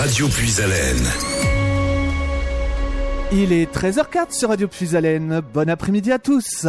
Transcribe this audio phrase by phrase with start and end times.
[0.00, 1.04] Radio Puisalène.
[3.32, 5.42] Il est 13h04 sur Radio Puisalène.
[5.52, 6.66] Bon après-midi à tous.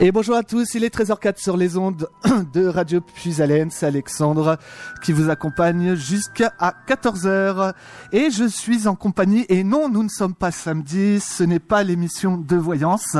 [0.00, 2.08] Et bonjour à tous, il est 13h04 sur les ondes
[2.54, 4.56] de Radio Puisalène, c'est Alexandre
[5.02, 6.52] qui vous accompagne jusqu'à
[6.86, 7.72] 14h.
[8.12, 11.82] Et je suis en compagnie, et non, nous ne sommes pas samedi, ce n'est pas
[11.82, 13.16] l'émission de voyance,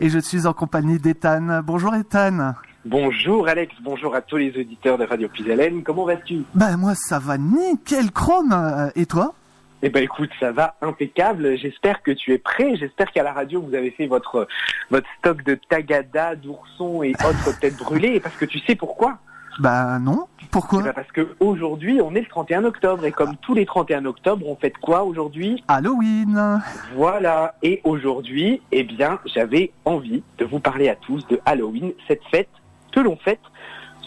[0.00, 1.62] et je suis en compagnie d'Ethan.
[1.64, 2.52] Bonjour Ethan.
[2.84, 6.42] Bonjour Alex, bonjour à tous les auditeurs de Radio Puisalène, comment vas-tu?
[6.54, 9.32] Ben moi ça va nickel chrome, et toi?
[9.82, 11.56] Eh ben écoute, ça va impeccable.
[11.56, 12.76] J'espère que tu es prêt.
[12.76, 14.48] J'espère qu'à la radio vous avez fait votre
[14.90, 18.20] votre stock de tagada, d'oursons et autres têtes brûlées.
[18.20, 19.18] Parce que tu sais pourquoi?
[19.60, 20.26] Bah non.
[20.50, 20.80] Pourquoi?
[20.80, 24.04] Eh ben Parce que aujourd'hui on est le 31 octobre et comme tous les 31
[24.06, 25.62] octobre, on fête quoi aujourd'hui?
[25.68, 26.60] Halloween.
[26.94, 27.54] Voilà.
[27.62, 32.48] Et aujourd'hui, eh bien, j'avais envie de vous parler à tous de Halloween, cette fête
[32.92, 33.40] que l'on fête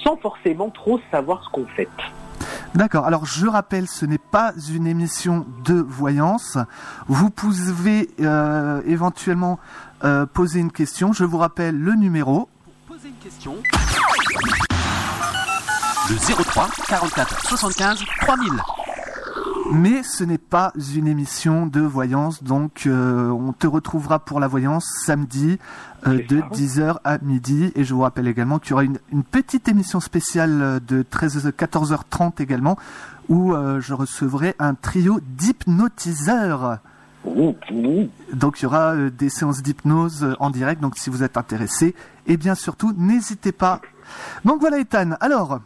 [0.04, 1.90] sans forcément trop savoir ce qu'on fête.
[2.76, 3.06] D'accord.
[3.06, 6.58] Alors je rappelle, ce n'est pas une émission de voyance.
[7.08, 9.60] Vous pouvez euh, éventuellement
[10.04, 11.14] euh, poser une question.
[11.14, 12.50] Je vous rappelle le numéro.
[12.88, 13.56] Pour poser une question.
[16.10, 18.52] Le 03 44 75 3000
[19.72, 24.48] mais ce n'est pas une émission de voyance, donc euh, on te retrouvera pour la
[24.48, 25.58] voyance samedi
[26.08, 27.72] euh, de 10h à midi.
[27.76, 31.54] Et je vous rappelle également qu'il y aura une, une, petite émission spéciale de 13,
[31.58, 32.78] 14h30 également,
[33.30, 36.80] où euh, je recevrai un trio d'hypnotiseurs.
[38.34, 41.96] Donc il y aura euh, des séances d'hypnose en direct, donc si vous êtes intéressé,
[42.28, 43.82] et bien surtout, n'hésitez pas.
[44.44, 45.60] Donc voilà Ethan, alors,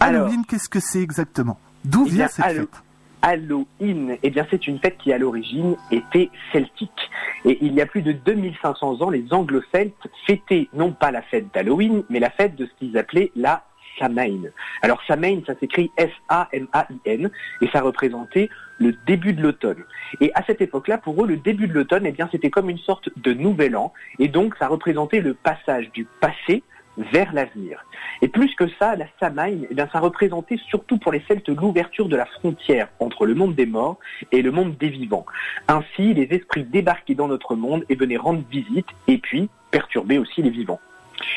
[0.00, 1.58] Halloween, qu'est-ce que c'est exactement?
[1.84, 2.82] D'où vient cette fête
[3.22, 7.10] Halloween, eh bien c'est une fête qui à l'origine était celtique.
[7.46, 11.46] Et il y a plus de 2500 ans, les anglo-celtes fêtaient non pas la fête
[11.54, 13.64] d'Halloween, mais la fête de ce qu'ils appelaient la
[13.98, 14.50] Samhain.
[14.82, 17.30] Alors Samhain, ça s'écrit S-A-M-A-I-N,
[17.62, 19.84] et ça représentait le début de l'automne.
[20.20, 22.78] Et à cette époque-là, pour eux, le début de l'automne, eh bien c'était comme une
[22.78, 26.62] sorte de nouvel an, et donc ça représentait le passage du passé
[26.98, 27.84] vers l'avenir.
[28.22, 32.08] Et plus que ça, la Samhain, eh bien, ça représentait surtout pour les Celtes l'ouverture
[32.08, 33.98] de la frontière entre le monde des morts
[34.32, 35.26] et le monde des vivants.
[35.68, 40.42] Ainsi, les esprits débarquaient dans notre monde et venaient rendre visite et puis perturber aussi
[40.42, 40.80] les vivants.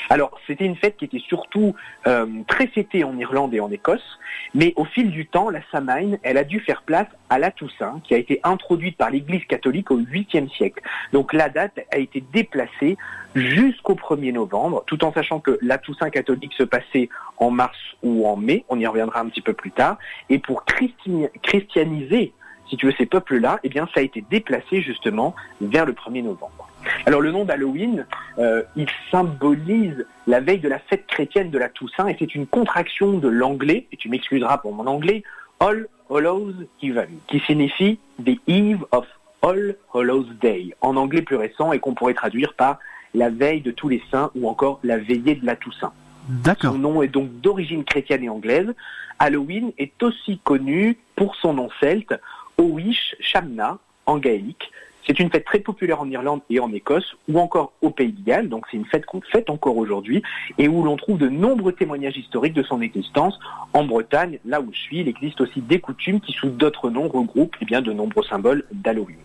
[0.10, 4.20] Alors, c'était une fête qui était surtout euh, très fêtée en Irlande et en Écosse,
[4.54, 8.02] mais au fil du temps, la Samhain, elle a dû faire place à la Toussaint,
[8.04, 10.82] qui a été introduite par l'Église catholique au 8e siècle.
[11.12, 12.98] Donc la date a été déplacée
[13.36, 18.28] jusqu'au 1er novembre, tout en sachant que la Toussaint catholique se passait en mars ou
[18.28, 19.98] en mai, on y reviendra un petit peu plus tard,
[20.30, 22.34] et pour christianiser,
[22.70, 26.24] si tu veux, ces peuples-là, eh bien, ça a été déplacé justement vers le 1er
[26.24, 26.67] novembre.
[27.06, 28.06] Alors le nom d'Halloween,
[28.38, 32.48] euh, il symbolise la veille de la fête chrétienne de la Toussaint et c'est une
[32.48, 35.24] contraction de l'anglais, et tu m'excuseras pour mon anglais,
[35.60, 39.06] All Hallows Even, qui signifie The Eve of
[39.42, 42.80] All Hallows Day, en anglais plus récent et qu'on pourrait traduire par
[43.14, 45.94] la veille de tous les saints ou encore la veillée de la Toussaint.
[46.28, 46.74] D'accord.
[46.74, 48.74] Son nom est donc d'origine chrétienne et anglaise.
[49.20, 52.14] Halloween est aussi connu pour son nom celte,
[52.58, 54.72] Owish Shamna, en gaélique.
[55.08, 58.22] C'est une fête très populaire en Irlande et en Écosse, ou encore au Pays de
[58.22, 60.22] Galles, donc c'est une fête qu'on fête encore aujourd'hui,
[60.58, 63.40] et où l'on trouve de nombreux témoignages historiques de son existence.
[63.72, 67.08] En Bretagne, là où je suis, il existe aussi des coutumes qui, sous d'autres noms,
[67.08, 69.18] regroupent eh bien, de nombreux symboles d'Halloween.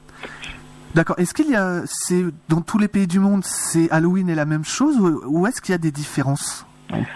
[0.95, 1.19] D'accord.
[1.19, 1.83] Est-ce qu'il y a,
[2.49, 5.73] dans tous les pays du monde, c'est Halloween est la même chose, ou est-ce qu'il
[5.73, 6.65] y a des différences?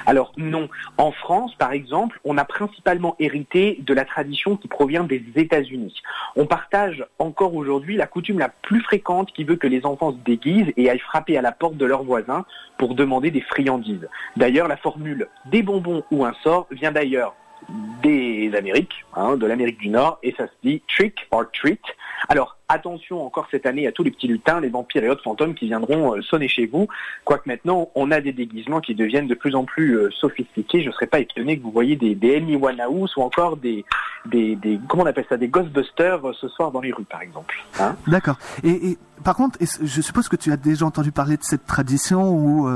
[0.07, 0.69] Alors non.
[0.99, 5.95] En France, par exemple, on a principalement hérité de la tradition qui provient des États-Unis.
[6.37, 10.19] On partage encore aujourd'hui la coutume la plus fréquente qui veut que les enfants se
[10.19, 12.45] déguisent et aillent frapper à la porte de leurs voisins
[12.79, 14.09] pour demander des friandises.
[14.37, 17.35] D'ailleurs, la formule des bonbons ou un sort vient d'ailleurs
[18.03, 21.81] des Amériques, hein, de l'Amérique du Nord, et ça se dit trick or treat.
[22.29, 25.55] Alors attention encore cette année à tous les petits lutins, les vampires et autres fantômes
[25.55, 26.89] qui viendront euh, sonner chez vous,
[27.25, 30.83] quoique maintenant on a des déguisements qui deviennent de plus en plus euh, sophistiqués.
[30.83, 33.85] Je ne serais pas étonné que vous voyez des, des Amy Winehouse ou encore des,
[34.27, 37.23] des, des, comment on appelle ça, des Ghostbusters euh, ce soir dans les rues par
[37.23, 37.55] exemple.
[37.79, 38.39] Hein D'accord.
[38.65, 42.69] Et, par contre, je suppose que tu as déjà entendu parler de cette tradition où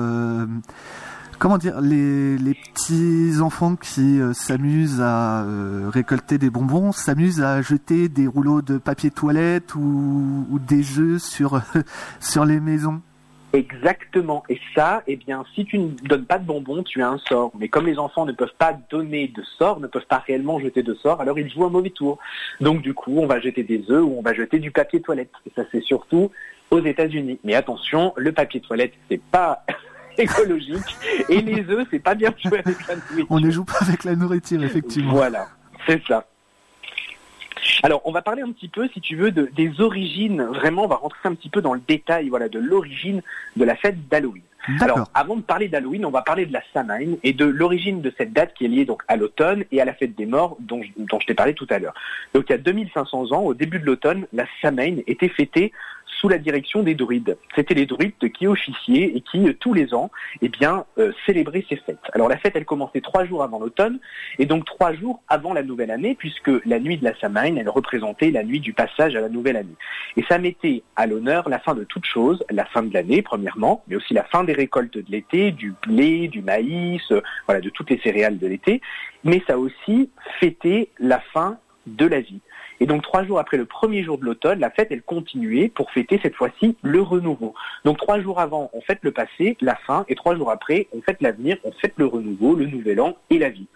[1.40, 7.40] comment dire, les, les petits enfants qui euh, s'amusent à euh, récolter des bonbons s'amusent
[7.40, 11.62] à jeter des rouleaux de papier toilette ou, des œufs sur,
[12.20, 13.00] sur les maisons.
[13.54, 14.44] Exactement.
[14.50, 17.50] Et ça, eh bien, si tu ne donnes pas de bonbons, tu as un sort.
[17.58, 20.82] Mais comme les enfants ne peuvent pas donner de sort, ne peuvent pas réellement jeter
[20.82, 22.18] de sort, alors ils jouent un mauvais tour.
[22.60, 25.32] Donc du coup, on va jeter des œufs ou on va jeter du papier toilette.
[25.46, 26.30] Et ça, c'est surtout
[26.70, 27.40] aux États-Unis.
[27.44, 29.64] Mais attention, le papier toilette, c'est pas
[30.18, 30.96] écologique
[31.28, 33.26] et les œufs, c'est pas bien joué avec la nourriture.
[33.30, 35.12] On ne joue pas avec la nourriture, effectivement.
[35.12, 35.48] Voilà,
[35.86, 36.26] c'est ça.
[37.82, 40.42] Alors, on va parler un petit peu, si tu veux, de, des origines.
[40.42, 43.22] Vraiment, on va rentrer un petit peu dans le détail, voilà, de l'origine
[43.56, 44.42] de la fête d'Halloween.
[44.80, 48.12] Alors, avant de parler d'Halloween, on va parler de la Samhain et de l'origine de
[48.18, 50.82] cette date qui est liée donc à l'automne et à la fête des morts dont,
[50.98, 51.94] dont je t'ai parlé tout à l'heure.
[52.34, 55.72] Donc, il y a 2500 ans, au début de l'automne, la Samhain était fêtée
[56.20, 57.38] sous la direction des druides.
[57.56, 60.10] C'était les druides qui officiaient et qui, euh, tous les ans,
[60.42, 61.98] eh bien, euh, célébraient ces fêtes.
[62.12, 63.98] Alors la fête, elle commençait trois jours avant l'automne,
[64.38, 67.68] et donc trois jours avant la nouvelle année, puisque la nuit de la Samhain, elle
[67.68, 69.76] représentait la nuit du passage à la nouvelle année.
[70.16, 73.82] Et ça mettait à l'honneur la fin de toute chose, la fin de l'année, premièrement,
[73.88, 77.70] mais aussi la fin des récoltes de l'été, du blé, du maïs, euh, voilà, de
[77.70, 78.80] toutes les céréales de l'été,
[79.24, 82.40] mais ça aussi fêtait la fin de la vie.
[82.80, 85.90] Et donc trois jours après le premier jour de l'automne, la fête, elle continuait pour
[85.90, 87.54] fêter cette fois-ci le renouveau.
[87.84, 91.02] Donc trois jours avant, on fête le passé, la fin, et trois jours après, on
[91.02, 93.66] fête l'avenir, on fête le renouveau, le nouvel an et la vie.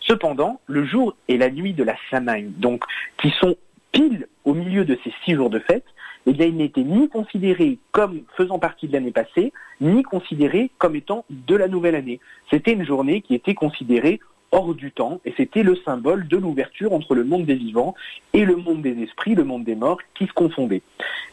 [0.00, 2.84] Cependant, le jour et la nuit de la Samhain, donc
[3.18, 3.56] qui sont
[3.92, 5.84] pile au milieu de ces six jours de fête,
[6.26, 10.96] eh bien, ils n'étaient ni considérés comme faisant partie de l'année passée, ni considérés comme
[10.96, 12.18] étant de la nouvelle année.
[12.50, 14.20] C'était une journée qui était considérée
[14.54, 17.94] hors du temps, et c'était le symbole de l'ouverture entre le monde des vivants
[18.32, 20.82] et le monde des esprits, le monde des morts, qui se confondaient.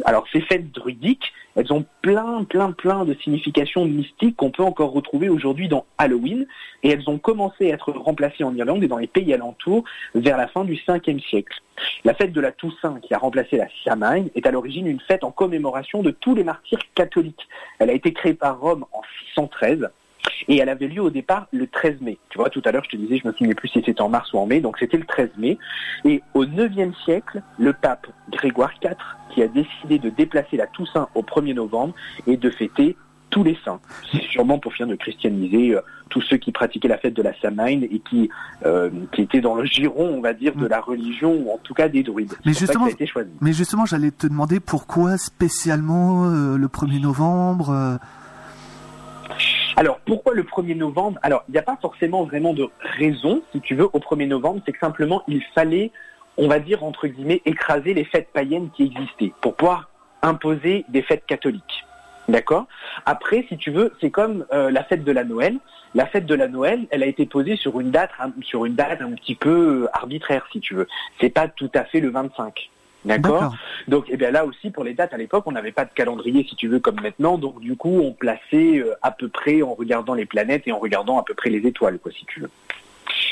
[0.06, 4.92] Alors ces fêtes druidiques, elles ont plein, plein, plein de significations mystiques qu'on peut encore
[4.92, 6.48] retrouver aujourd'hui dans Halloween,
[6.82, 9.84] et elles ont commencé à être remplacées en Irlande et dans les pays alentours
[10.16, 11.62] vers la fin du 5e siècle.
[12.04, 15.24] La fête de la Toussaint, qui a remplacé la Samhain, est à l'origine une fête
[15.24, 17.48] en commémoration de tous les martyrs catholiques.
[17.78, 19.02] Elle a été créée par Rome en
[19.36, 19.90] 613
[20.48, 22.18] et elle avait lieu au départ le 13 mai.
[22.30, 24.10] Tu vois, tout à l'heure, je te disais, je me souviens plus si c'était en
[24.10, 25.58] mars ou en mai, donc c'était le 13 mai.
[26.06, 28.96] Et au 9e siècle, le pape Grégoire IV,
[29.34, 31.94] qui a décidé de déplacer la Toussaint au 1er novembre
[32.28, 32.96] et de fêter
[33.30, 33.80] tous les saints.
[34.12, 37.32] C'est sûrement pour finir de christianiser euh, tous ceux qui pratiquaient la fête de la
[37.40, 38.30] Samhain et qui,
[38.66, 41.74] euh, qui étaient dans le giron, on va dire, de la religion, ou en tout
[41.74, 42.34] cas des druides.
[42.46, 42.90] Mais justement,
[43.40, 48.00] mais justement, j'allais te demander pourquoi spécialement euh, le 1er novembre
[49.76, 51.20] alors, pourquoi le 1er novembre?
[51.22, 54.62] Alors, il n'y a pas forcément vraiment de raison, si tu veux, au 1er novembre,
[54.66, 55.92] c'est que simplement, il fallait,
[56.38, 59.90] on va dire, entre guillemets, écraser les fêtes païennes qui existaient pour pouvoir
[60.22, 61.86] imposer des fêtes catholiques.
[62.28, 62.68] D'accord?
[63.06, 65.58] Après, si tu veux, c'est comme euh, la fête de la Noël.
[65.94, 68.12] La fête de la Noël, elle a été posée sur une date,
[68.44, 70.88] sur une date un petit peu arbitraire, si tu veux.
[71.20, 72.70] C'est pas tout à fait le 25.
[73.06, 73.56] D'accord
[73.88, 76.45] Donc, eh bien là aussi, pour les dates, à l'époque, on n'avait pas de calendrier,
[76.48, 77.38] si tu veux, comme maintenant.
[77.38, 80.80] Donc, du coup, on plaçait euh, à peu près en regardant les planètes et en
[80.80, 82.50] regardant à peu près les étoiles, quoi, si tu veux.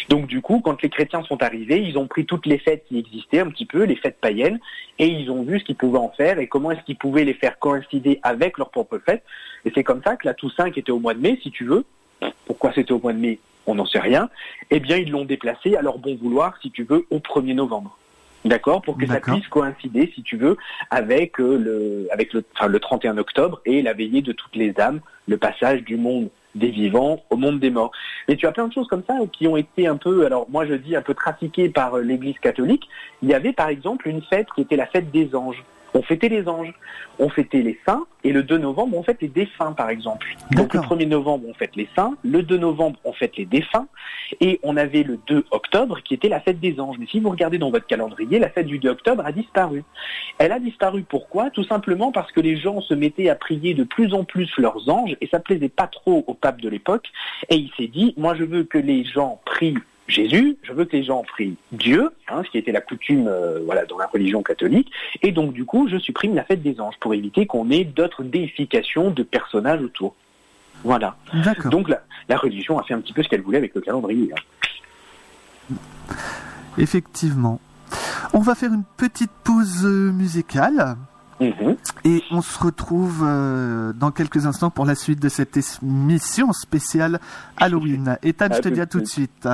[0.10, 2.98] Donc, du coup, quand les chrétiens sont arrivés, ils ont pris toutes les fêtes qui
[2.98, 4.60] existaient, un petit peu, les fêtes païennes,
[4.98, 7.36] et ils ont vu ce qu'ils pouvaient en faire et comment est-ce qu'ils pouvaient les
[7.36, 9.24] faire coïncider avec leurs propres fêtes.
[9.66, 11.64] Et c'est comme ça que la Toussaint, qui était au mois de mai, si tu
[11.66, 11.86] veux,
[12.46, 14.30] pourquoi c'était au mois de mai, on n'en sait rien,
[14.72, 17.98] eh bien, ils l'ont déplacé à leur bon vouloir, si tu veux, au 1er novembre.
[18.46, 20.56] D'accord Pour que ça puisse coïncider, si tu veux,
[20.92, 24.80] avec euh, le, avec le, enfin, le 31 octobre et la veillée de toutes les
[24.80, 27.92] âmes, le passage du monde des vivants au monde des morts.
[28.28, 30.66] Mais tu as plein de choses comme ça qui ont été un peu, alors moi
[30.66, 32.88] je dis un peu trafiquées par euh, l'Église catholique.
[33.22, 35.64] Il y avait par exemple une fête qui était la fête des anges.
[35.94, 36.74] On fêtait les anges,
[37.18, 40.28] on fêtait les saints, et le 2 novembre, on fête les défunts, par exemple.
[40.52, 43.88] Donc le 1er novembre, on fête les saints, le 2 novembre, on fête les défunts,
[44.40, 46.98] et on avait le 2 octobre, qui était la fête des anges.
[47.00, 49.84] Mais si vous regardez dans votre calendrier, la fête du 2 octobre a disparu.
[50.38, 51.50] Elle a disparu pourquoi?
[51.50, 54.90] Tout simplement parce que les gens se mettaient à prier de plus en plus leurs
[54.90, 57.08] anges, et ça plaisait pas trop au pape de l'époque,
[57.50, 59.78] et il s'est dit, moi je veux que les gens prient
[60.10, 63.60] Jésus, je veux que les gens prient Dieu, hein, ce qui était la coutume euh,
[63.64, 66.96] voilà, dans la religion catholique, et donc du coup je supprime la fête des anges
[67.00, 70.16] pour éviter qu'on ait d'autres déifications de personnages autour.
[70.84, 71.18] Voilà.
[71.66, 74.32] Donc la, religion a fait un petit peu ce qu'elle voulait avec le calendrier.
[75.70, 75.76] Hein.
[76.78, 77.60] Effectivement.
[78.34, 80.96] On va faire une petite pause musicale.
[81.40, 81.78] Mhm.
[82.04, 87.20] Et on se retrouve euh, dans quelques instants pour la suite de cette émission spéciale
[87.58, 88.18] Halloween.
[88.24, 89.48] Et Tad, je te dis à tout de suite.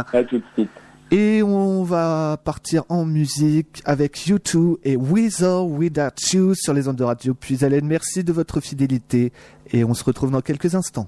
[1.11, 6.87] Et on va partir en musique avec U2 et With or Without You sur les
[6.87, 7.35] ondes de radio.
[7.35, 9.31] Puis Hélène, merci de votre fidélité
[9.71, 11.07] et on se retrouve dans quelques instants.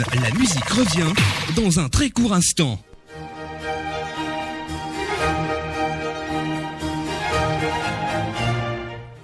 [0.00, 1.12] La musique revient
[1.56, 2.78] dans un très court instant.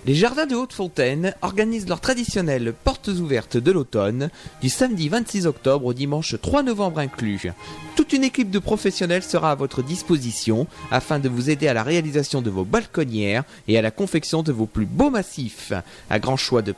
[0.05, 4.29] Les jardins de Haute-Fontaine organisent leurs traditionnelles portes ouvertes de l'automne
[4.61, 7.51] du samedi 26 octobre au dimanche 3 novembre inclus.
[7.97, 11.83] Toute une équipe de professionnels sera à votre disposition afin de vous aider à la
[11.83, 15.73] réalisation de vos balconnières et à la confection de vos plus beaux massifs.
[16.11, 16.75] Un grand choix de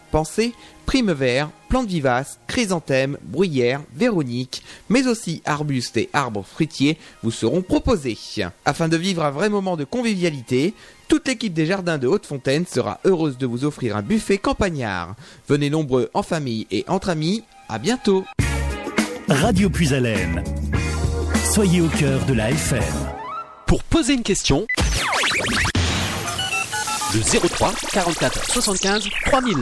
[0.88, 7.62] pensées, primevères, plantes vivaces, chrysanthèmes, bruyères, véroniques, mais aussi arbustes et arbres fruitiers vous seront
[7.62, 8.16] proposés.
[8.64, 10.74] Afin de vivre un vrai moment de convivialité,
[11.08, 15.14] toute l'équipe des jardins de Haute-Fontaine sera heureuse de vous offrir un buffet campagnard.
[15.48, 17.44] Venez nombreux en famille et entre amis.
[17.68, 18.24] À bientôt.
[19.28, 20.42] Radio Puisalène.
[21.52, 22.82] Soyez au cœur de la FM.
[23.66, 24.66] Pour poser une question,
[27.14, 29.56] le 03 44 75 3000.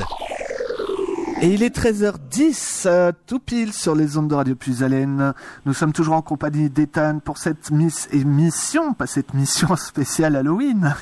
[1.43, 5.35] Et il est 13h10, euh, tout pile sur les ondes de Radio Puisalène.
[5.67, 10.95] Nous sommes toujours en compagnie d'Ethan pour cette miss émission, pas cette mission spéciale Halloween.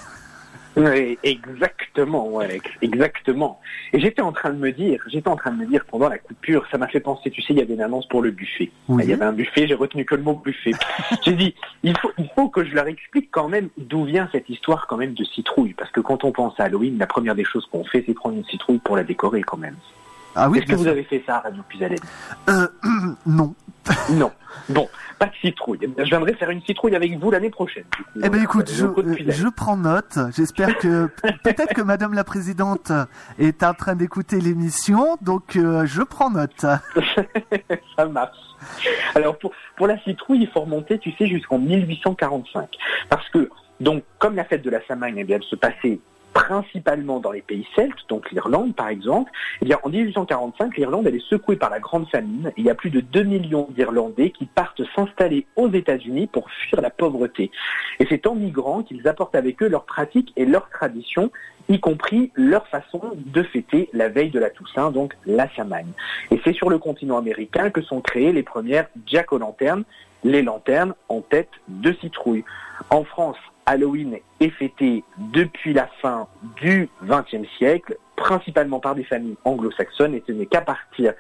[0.77, 3.61] Oui, exactement, ouais, exactement.
[3.93, 6.19] Et j'étais en train de me dire, j'étais en train de me dire pendant la
[6.19, 8.73] coupure, ça m'a fait penser, tu sais, il y avait une annonce pour le buffet.
[8.89, 9.05] Oui.
[9.05, 10.73] Il y avait un buffet, j'ai retenu que le mot buffet.
[11.25, 14.49] j'ai dit, il faut, il faut que je leur explique quand même d'où vient cette
[14.49, 17.45] histoire quand même de citrouille, parce que quand on pense à Halloween, la première des
[17.45, 19.77] choses qu'on fait, c'est prendre une citrouille pour la décorer quand même.
[20.37, 20.93] Ah oui, Est-ce que vous sûr.
[20.93, 21.99] avez fait ça à Radio Puisalène
[22.49, 22.67] Euh,
[23.27, 23.55] non.
[24.11, 24.33] Non.
[24.69, 24.89] Bon,
[25.19, 25.79] Pas de citrouille.
[25.83, 27.85] Eh Je viendrai faire une citrouille avec vous l'année prochaine.
[28.23, 30.19] Eh ben écoute, je, prends note.
[30.35, 31.07] J'espère que
[31.45, 32.93] peut-être que Madame la Présidente
[33.39, 36.61] est en train d'écouter l'émission, donc euh, je prends note.
[37.97, 38.39] Ça marche.
[39.15, 42.69] Alors pour, pour la citrouille, il faut remonter, tu sais, jusqu'en 1845.
[43.11, 43.51] Parce que,
[43.81, 46.01] donc, comme la fête de la Samagne, eh bien, elle se passait
[46.35, 49.31] principalement dans les pays celtes, donc l'Irlande par exemple,
[49.63, 52.53] eh bien, en 1845, l'Irlande est secouée par la grande famine.
[52.57, 56.81] Il y a plus de 2 millions d'Irlandais qui partent s'installer aux États-Unis pour fuir
[56.83, 57.51] la pauvreté.
[58.01, 61.31] Et c'est en migrant qu'ils apportent avec eux leurs pratiques et leurs traditions,
[61.69, 65.93] y compris leur façon de fêter la veille de la Toussaint, donc la Samagne.
[66.31, 69.85] Et c'est sur le continent américain que sont créées les premières jack-o'-lanternes,
[70.25, 72.45] les lanternes en tête de citrouille.
[72.91, 73.37] En France,
[73.67, 76.29] Halloween est fêté depuis la fin
[76.61, 81.15] du XXe siècle, principalement par des familles anglo-saxonnes, et ce n'est qu'à partir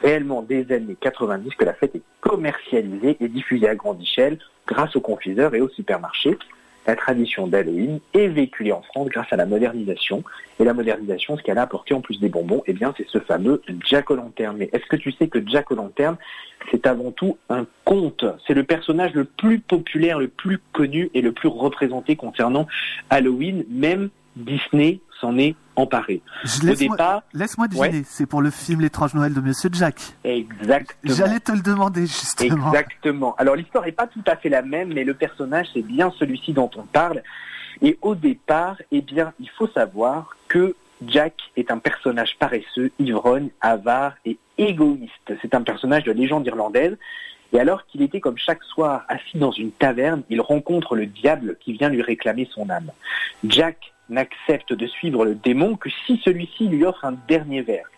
[0.00, 4.94] réellement des années 90 que la fête est commercialisée et diffusée à grande échelle grâce
[4.96, 6.38] aux confiseurs et aux supermarchés.
[6.88, 10.24] La tradition d'Halloween est véhiculée en France grâce à la modernisation.
[10.58, 13.18] Et la modernisation, ce qu'elle a apporté en plus des bonbons, eh bien, c'est ce
[13.18, 14.56] fameux Jack O'Lantern.
[14.56, 16.16] Mais est-ce que tu sais que Jack O'Lantern,
[16.70, 18.24] c'est avant tout un conte?
[18.46, 22.66] C'est le personnage le plus populaire, le plus connu et le plus représenté concernant
[23.10, 23.66] Halloween.
[23.68, 29.32] Même Disney s'en est Au laisse-moi départ, laisse-moi deviner, c'est pour le film L'étrange Noël
[29.32, 30.00] de Monsieur Jack.
[30.24, 31.14] exactement.
[31.14, 32.72] J'allais te le demander justement.
[32.72, 33.34] Exactement.
[33.36, 36.52] Alors l'histoire n'est pas tout à fait la même, mais le personnage c'est bien celui-ci
[36.52, 37.22] dont on parle.
[37.80, 40.74] Et au départ, eh bien, il faut savoir que
[41.06, 45.32] Jack est un personnage paresseux, ivrogne, avare et égoïste.
[45.40, 46.96] C'est un personnage de légende irlandaise.
[47.52, 51.56] Et alors qu'il était comme chaque soir assis dans une taverne, il rencontre le diable
[51.60, 52.90] qui vient lui réclamer son âme.
[53.44, 57.88] Jack n'accepte de suivre le démon que si celui-ci lui offre un dernier verre.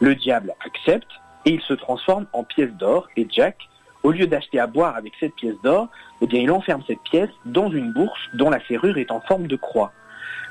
[0.00, 1.10] Le diable accepte
[1.44, 3.56] et il se transforme en pièce d'or et Jack,
[4.02, 5.88] au lieu d'acheter à boire avec cette pièce d'or,
[6.20, 9.46] eh bien il enferme cette pièce dans une bourse dont la serrure est en forme
[9.46, 9.92] de croix.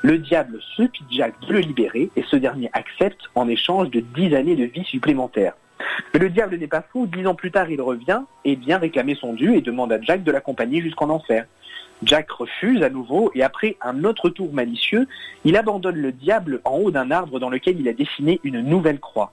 [0.02, 4.34] Le diable supplie Jack de le libérer et ce dernier accepte en échange de dix
[4.34, 5.54] années de vie supplémentaires.
[6.12, 9.14] Mais le diable n'est pas fou, dix ans plus tard il revient et vient réclamer
[9.14, 11.46] son dû et demande à Jack de l'accompagner jusqu'en enfer.
[12.02, 15.06] Jack refuse à nouveau et après un autre tour malicieux,
[15.44, 19.00] il abandonne le diable en haut d'un arbre dans lequel il a dessiné une nouvelle
[19.00, 19.32] croix.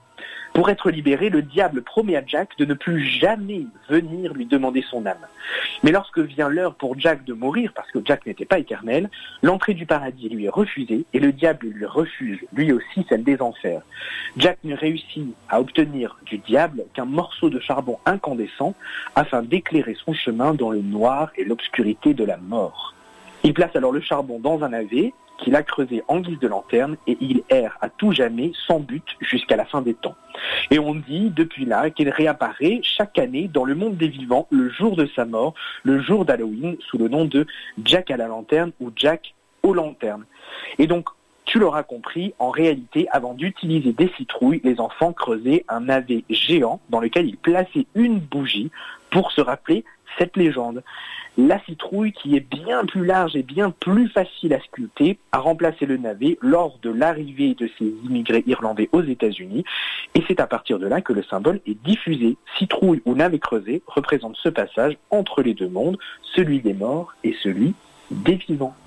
[0.54, 4.84] Pour être libéré, le diable promet à Jack de ne plus jamais venir lui demander
[4.90, 5.26] son âme.
[5.82, 9.10] Mais lorsque vient l'heure pour Jack de mourir, parce que Jack n'était pas éternel,
[9.42, 13.42] l'entrée du paradis lui est refusée et le diable lui refuse lui aussi celle des
[13.42, 13.82] enfers.
[14.36, 18.76] Jack ne réussit à obtenir du diable qu'un morceau de charbon incandescent
[19.16, 22.94] afin d'éclairer son chemin dans le noir et l'obscurité de la mort.
[23.44, 26.98] Il place alors le charbon dans un navet qu'il a creusé en guise de lanterne
[27.08, 30.16] et il erre à tout jamais sans but jusqu'à la fin des temps.
[30.70, 34.70] Et on dit depuis là qu'il réapparaît chaque année dans le monde des vivants le
[34.70, 37.46] jour de sa mort, le jour d'Halloween, sous le nom de
[37.84, 40.26] Jack à la lanterne ou Jack aux lanternes.
[40.80, 41.10] Et donc,
[41.46, 46.80] tu l'auras compris, en réalité, avant d'utiliser des citrouilles, les enfants creusaient un navet géant
[46.90, 48.72] dans lequel ils plaçaient une bougie
[49.10, 49.84] pour se rappeler
[50.18, 50.84] cette légende.
[51.38, 55.86] La citrouille, qui est bien plus large et bien plus facile à sculpter, a remplacé
[55.86, 59.64] le navet lors de l'arrivée de ces immigrés irlandais aux États-Unis.
[60.14, 62.36] Et c'est à partir de là que le symbole est diffusé.
[62.58, 65.98] Citrouille ou navet creusé représente ce passage entre les deux mondes,
[66.36, 67.74] celui des morts et celui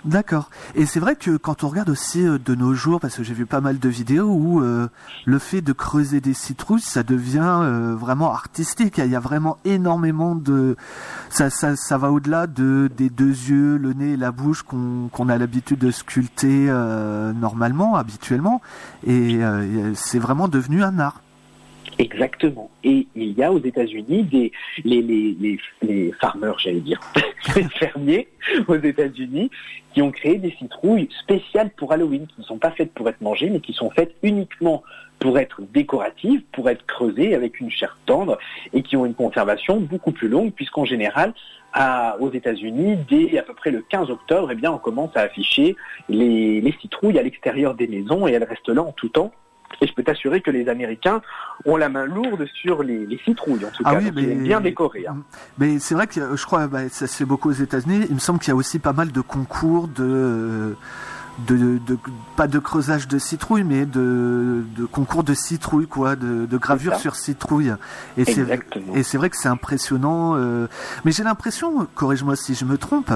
[0.05, 0.51] D'accord.
[0.75, 3.35] Et c'est vrai que quand on regarde aussi euh, de nos jours, parce que j'ai
[3.35, 4.89] vu pas mal de vidéos où euh,
[5.25, 8.99] le fait de creuser des citrouilles, ça devient euh, vraiment artistique.
[8.99, 10.77] Il y a vraiment énormément de,
[11.31, 15.39] ça, ça, va au-delà de des deux yeux, le nez et la bouche qu'on a
[15.39, 16.67] l'habitude de sculpter
[17.35, 18.61] normalement, habituellement.
[19.07, 19.41] Et
[19.95, 21.24] c'est vraiment devenu un art.
[21.99, 22.71] Exactement.
[22.83, 24.53] Et il y a aux États-Unis des
[24.85, 27.01] les, les, les, les farmers, j'allais dire,
[27.57, 28.29] les fermiers
[28.67, 29.51] aux États-Unis
[29.93, 33.21] qui ont créé des citrouilles spéciales pour Halloween, qui ne sont pas faites pour être
[33.21, 34.83] mangées, mais qui sont faites uniquement
[35.21, 38.39] pour être décoratives, pour être creusées avec une chair tendre
[38.73, 41.33] et qui ont une conservation beaucoup plus longue, puisqu'en général,
[41.73, 45.21] à, aux États-Unis, dès à peu près le 15 octobre, eh bien, on commence à
[45.21, 45.77] afficher
[46.09, 49.33] les, les citrouilles à l'extérieur des maisons et elles restent là en tout temps.
[49.81, 51.21] Et je peux t'assurer que les Américains
[51.65, 53.99] ont la main lourde sur les, les citrouilles, en tout Ah cas.
[53.99, 55.07] oui, ils mais- bien décorées.
[55.07, 55.17] hein.
[55.59, 58.07] Mais c'est vrai que euh, je crois, bah, ça se fait beaucoup aux États-Unis.
[58.09, 60.77] Il me semble qu'il y a aussi pas mal de concours de,
[61.47, 61.99] de, de-
[62.37, 67.17] pas de creusage de citrouille, mais de, de concours de citrouille, quoi, de, gravure sur
[67.17, 67.73] citrouille.
[68.17, 68.47] Et c'est
[68.95, 70.35] et c'est vrai que c'est impressionnant.
[70.37, 70.67] euh,
[71.05, 73.11] mais j'ai l'impression, corrige-moi si je me trompe,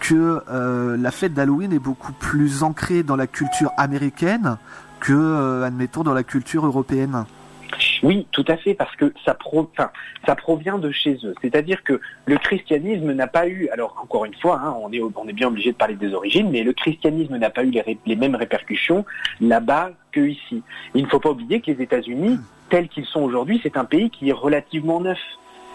[0.00, 4.56] que euh, la fête d'Halloween est beaucoup plus ancrée dans la culture américaine
[5.04, 7.26] que, euh, admettons, dans la culture européenne.
[8.02, 11.34] Oui, tout à fait, parce que ça, provient de chez eux.
[11.42, 15.48] C'est-à-dire que le christianisme n'a pas eu, alors encore une fois, hein, on, est, bien
[15.48, 17.72] obligé de parler des origines, mais le christianisme n'a pas eu
[18.06, 19.04] les mêmes répercussions
[19.40, 20.62] là-bas que ici.
[20.94, 22.38] Il ne faut pas oublier que les États-Unis,
[22.70, 25.18] tels qu'ils sont aujourd'hui, c'est un pays qui est relativement neuf.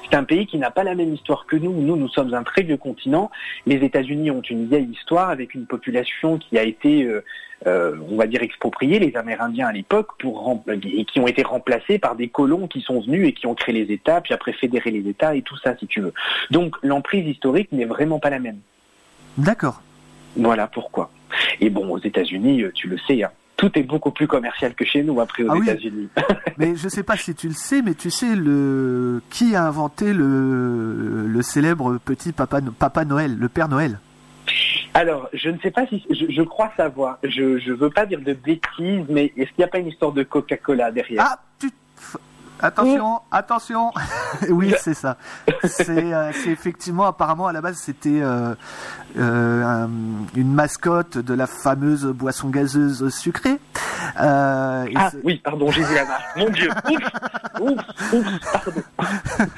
[0.09, 1.71] C'est un pays qui n'a pas la même histoire que nous.
[1.71, 3.29] Nous, nous sommes un très vieux continent.
[3.67, 7.23] Les États-Unis ont une vieille histoire avec une population qui a été, euh,
[7.67, 11.99] euh, on va dire, expropriée, les Amérindiens à l'époque, pour et qui ont été remplacés
[11.99, 14.91] par des colons qui sont venus et qui ont créé les États, puis après fédéré
[14.91, 16.13] les États et tout ça, si tu veux.
[16.51, 18.59] Donc l'emprise historique n'est vraiment pas la même.
[19.37, 19.81] D'accord.
[20.35, 21.11] Voilà pourquoi.
[21.59, 24.85] Et bon, aux États-Unis, euh, tu le sais, hein, tout est beaucoup plus commercial que
[24.85, 25.69] chez nous après aux Ah oui.
[25.69, 26.07] États-Unis.
[26.57, 30.13] Mais je sais pas si tu le sais, mais tu sais le qui a inventé
[30.13, 33.99] le le célèbre petit papa papa Noël, le Père Noël?
[34.93, 37.17] Alors, je ne sais pas si je, je crois savoir.
[37.23, 40.11] Je je veux pas dire de bêtises, mais est-ce qu'il n'y a pas une histoire
[40.11, 41.23] de Coca-Cola derrière?
[41.25, 41.69] Ah, tu
[42.61, 43.91] Attention, attention.
[44.49, 45.15] oui, c'est ça.
[45.63, 48.53] C'est euh, effectivement apparemment à la base c'était euh,
[49.17, 49.89] euh, un-
[50.35, 53.59] une mascotte de la fameuse boisson gazeuse sucrée.
[54.19, 56.37] Euh, Ah oui, pardon, j'ai dit la marque.
[56.37, 56.69] Mon Dieu,
[57.61, 57.71] ouf,
[58.13, 58.81] ouf, ouf, pardon.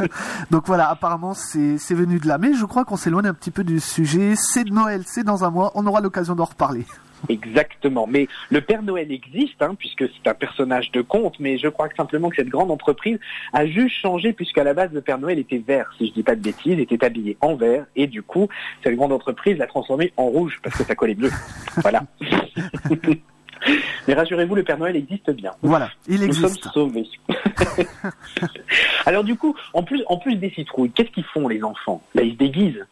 [0.51, 2.37] Donc voilà, apparemment c'est c'est venu de là.
[2.37, 4.33] Mais je crois qu'on s'éloigne un petit peu du sujet.
[4.35, 5.71] C'est de Noël, c'est dans un mois.
[5.75, 6.85] On aura l'occasion d'en reparler.
[7.29, 8.07] Exactement.
[8.07, 11.87] Mais le Père Noël existe, hein, puisque c'est un personnage de conte, mais je crois
[11.87, 13.19] que simplement que cette grande entreprise
[13.53, 16.35] a juste changé, puisqu'à la base, le Père Noël était vert, si je dis pas
[16.35, 18.47] de bêtises, était habillé en vert, et du coup,
[18.83, 21.31] cette grande entreprise l'a transformé en rouge, parce que ça collait mieux.
[21.77, 22.03] Voilà.
[24.07, 25.51] mais rassurez-vous, le Père Noël existe bien.
[25.61, 26.63] Voilà, il Nous existe.
[26.63, 27.07] sommes sauvés.
[29.05, 32.01] Alors du coup, en plus, en plus des citrouilles, qu'est-ce qu'ils font les enfants?
[32.15, 32.85] Là, ils se déguisent.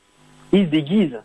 [0.52, 1.20] Ils se déguisent.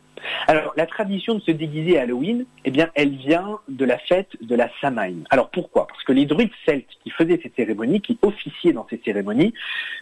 [0.47, 4.31] Alors, la tradition de se déguiser à Halloween, eh bien, elle vient de la fête
[4.41, 5.17] de la Samhain.
[5.29, 5.87] Alors pourquoi?
[5.87, 9.53] Parce que les druides celtes qui faisaient ces cérémonies, qui officiaient dans ces cérémonies,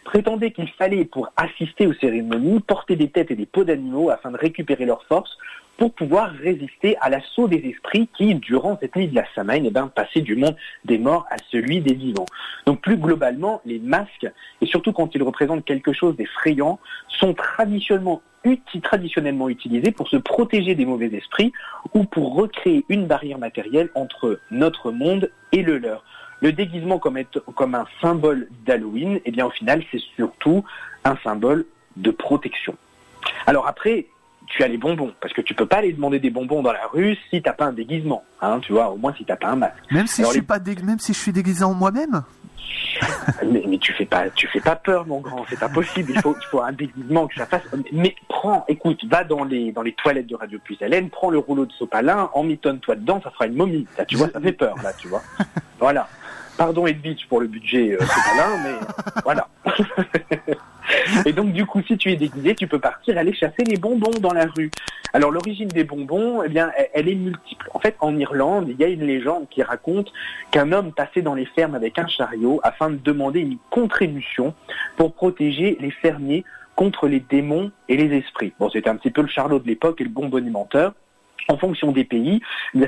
[0.05, 4.31] prétendaient qu'il fallait, pour assister aux cérémonies, porter des têtes et des peaux d'animaux afin
[4.31, 5.37] de récupérer leur force
[5.83, 9.71] pour pouvoir résister à l'assaut des esprits qui, durant cette nuit de la Samhain, eh
[9.73, 12.27] ben, passaient du monde des morts à celui des vivants.
[12.66, 18.23] Donc plus globalement, les masques, et surtout quand ils représentent quelque chose d'effrayant, sont traditionnellement,
[18.45, 21.53] uti- traditionnellement utilisés pour se protéger des mauvais esprits
[21.95, 26.05] ou pour recréer une barrière matérielle entre notre monde et le leur.
[26.42, 27.18] Le déguisement comme,
[27.57, 30.62] comme un symbole d'Halloween, eh bien au final, c'est surtout
[31.05, 31.66] un symbole
[31.97, 32.77] de protection.
[33.47, 34.07] Alors après,
[34.47, 36.87] tu as les bonbons, parce que tu peux pas aller demander des bonbons dans la
[36.93, 39.57] rue si t'as pas un déguisement, hein, tu vois, au moins si t'as pas un
[39.57, 39.75] masque.
[39.91, 42.23] Même si Alors, je suis les- pas dég- même si je suis déguisé en moi-même.
[43.45, 45.45] Mais, mais tu fais pas, tu fais pas peur, mon grand.
[45.49, 46.13] C'est pas possible.
[46.15, 47.63] Il faut, il faut un déguisement que ça fasse.
[47.93, 51.39] Mais prends, écoute, va dans les, dans les toilettes de Radio Plus Hélène, prends le
[51.39, 53.87] rouleau de sopalin, emmitonne-toi dedans, ça fera une momie.
[53.97, 55.23] Ça, tu vois, ça fait peur, là, tu vois.
[55.79, 56.09] Voilà.
[56.57, 58.75] Pardon Edwidge pour le budget euh, sopalin, mais
[59.25, 59.49] voilà.
[61.27, 64.19] Et donc, du coup, si tu es déguisé, tu peux partir aller chasser les bonbons
[64.21, 64.71] dans la rue.
[65.13, 67.69] Alors, l'origine des bonbons, eh bien, elle, est multiple.
[67.75, 70.13] En fait, en Irlande, il y a une légende qui raconte
[70.51, 74.55] qu'un homme passait dans les fermes avec un chariot afin de demander une contribution
[74.97, 76.45] pour protéger les fermiers
[76.77, 78.55] contre les démons et les esprits.
[78.59, 80.95] Bon, c'était un petit peu le charlot de l'époque et le bonbonnimenteur.
[81.49, 82.41] En fonction des pays,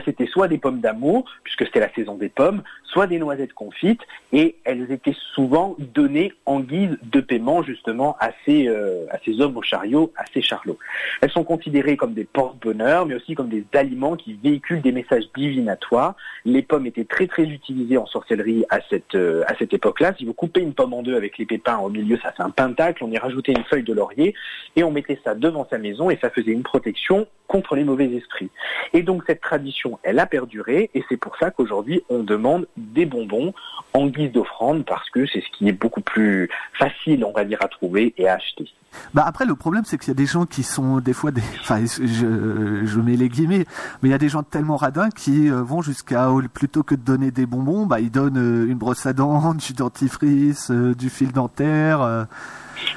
[0.04, 4.02] c'était soit des pommes d'amour, puisque c'était la saison des pommes, soit des noisettes confites,
[4.32, 9.40] et elles étaient souvent données en guise de paiement justement à ces, euh, à ces
[9.40, 10.78] hommes au chariot, à ces charlots.
[11.20, 15.24] Elles sont considérées comme des porte-bonheur, mais aussi comme des aliments qui véhiculent des messages
[15.36, 16.14] divinatoires.
[16.44, 20.14] Les pommes étaient très très utilisées en sorcellerie à cette, euh, à cette époque-là.
[20.16, 22.50] Si vous coupez une pomme en deux avec les pépins au milieu, ça fait un
[22.50, 24.34] pentacle, on y rajoutait une feuille de laurier,
[24.76, 28.06] et on mettait ça devant sa maison, et ça faisait une protection contre les mauvais
[28.06, 28.43] esprits.
[28.92, 33.06] Et donc cette tradition, elle a perduré, et c'est pour ça qu'aujourd'hui, on demande des
[33.06, 33.54] bonbons
[33.92, 37.58] en guise d'offrande, parce que c'est ce qui est beaucoup plus facile, on va dire,
[37.62, 38.66] à trouver et à acheter.
[39.12, 41.42] Bah après le problème c'est qu'il y a des gens qui sont des fois des
[41.60, 43.64] enfin je, je mets les guillemets
[44.02, 47.00] mais il y a des gens tellement radins qui euh, vont jusqu'à plutôt que de
[47.00, 51.10] donner des bonbons bah ils donnent euh, une brosse à dents, du dentifrice, euh, du
[51.10, 52.26] fil dentaire.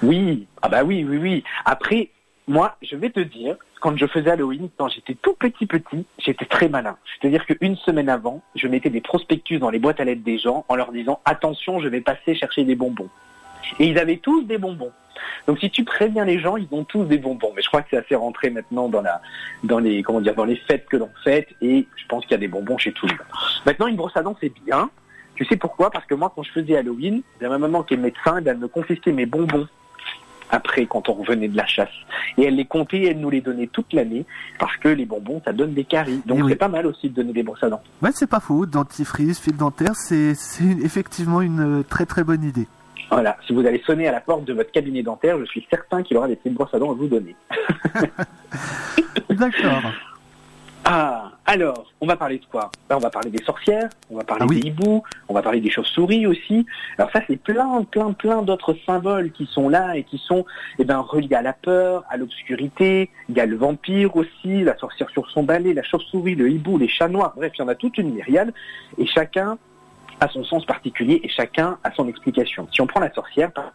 [0.03, 1.43] Oui, ah bah oui, oui, oui.
[1.65, 2.09] Après,
[2.47, 6.45] moi, je vais te dire, quand je faisais Halloween, quand j'étais tout petit petit, j'étais
[6.45, 6.97] très malin.
[7.19, 10.65] C'est-à-dire qu'une semaine avant, je mettais des prospectus dans les boîtes à lettres des gens
[10.69, 13.09] en leur disant attention, je vais passer chercher des bonbons.
[13.79, 14.91] Et ils avaient tous des bonbons.
[15.45, 17.51] Donc si tu préviens les gens, ils ont tous des bonbons.
[17.53, 19.21] Mais je crois que c'est assez rentré maintenant dans la,
[19.63, 22.35] dans les, comment dire, dans les fêtes que l'on fête, et je pense qu'il y
[22.35, 23.25] a des bonbons chez tout le monde.
[23.65, 24.89] Maintenant, une brosse à dents, c'est bien.
[25.35, 25.91] Tu sais pourquoi?
[25.91, 28.41] Parce que moi, quand je faisais Halloween, il y a ma maman qui est médecin,
[28.43, 29.67] elle me confisquait mes bonbons
[30.51, 31.89] après quand on revenait de la chasse.
[32.37, 34.25] Et elle les comptait et elle nous les donnait toute l'année
[34.59, 36.21] parce que les bonbons, ça donne des caries.
[36.25, 36.49] Donc Eh oui.
[36.51, 37.81] c'est pas mal aussi de donner des brosses à dents.
[38.01, 38.65] Ouais, c'est pas faux.
[38.65, 40.33] Dentifrice, fil dentaire, c'est
[40.83, 42.67] effectivement une euh, très très bonne idée.
[43.09, 46.03] Voilà, si vous allez sonner à la porte de votre cabinet dentaire, je suis certain
[46.03, 47.35] qu'il aura des petites brosses à dents à vous donner.
[49.29, 49.81] D'accord.
[50.89, 52.71] Ah, alors, on va parler de quoi?
[52.87, 54.61] Ben, On va parler des sorcières, on va parler Ah oui.
[54.61, 56.65] des hiboux, on va parler des chauves-souris aussi.
[56.97, 60.45] Alors ça, c'est plein, plein, plein d'autres symboles qui sont là et qui sont
[60.79, 63.11] eh ben, reliés à la peur, à l'obscurité.
[63.27, 66.77] Il y a le vampire aussi, la sorcière sur son balai, la chauve-souris, le hibou,
[66.77, 67.33] les chats noirs.
[67.35, 68.53] Bref, il y en a toute une myriade.
[68.97, 69.57] Et chacun
[70.21, 72.65] a son sens particulier et chacun a son explication.
[72.71, 73.73] Si on prend la sorcière, par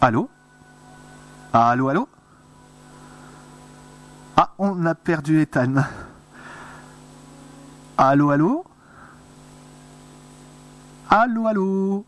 [0.00, 0.30] Allô?
[1.52, 2.08] Allô, allô?
[4.36, 5.82] Ah, on a perdu Ethan.
[7.96, 8.64] Allô, allô?
[11.08, 12.04] Allô, allô?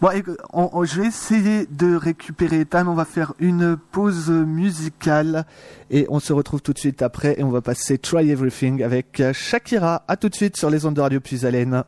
[0.00, 0.08] Bon,
[0.52, 2.86] on- je vais essayer de récupérer Ethan.
[2.86, 5.44] On va faire une pause musicale
[5.90, 9.22] et on se retrouve tout de suite après et on va passer Try Everything avec
[9.32, 10.02] Shakira.
[10.08, 11.84] À tout de suite sur les ondes de Radio Puisalène.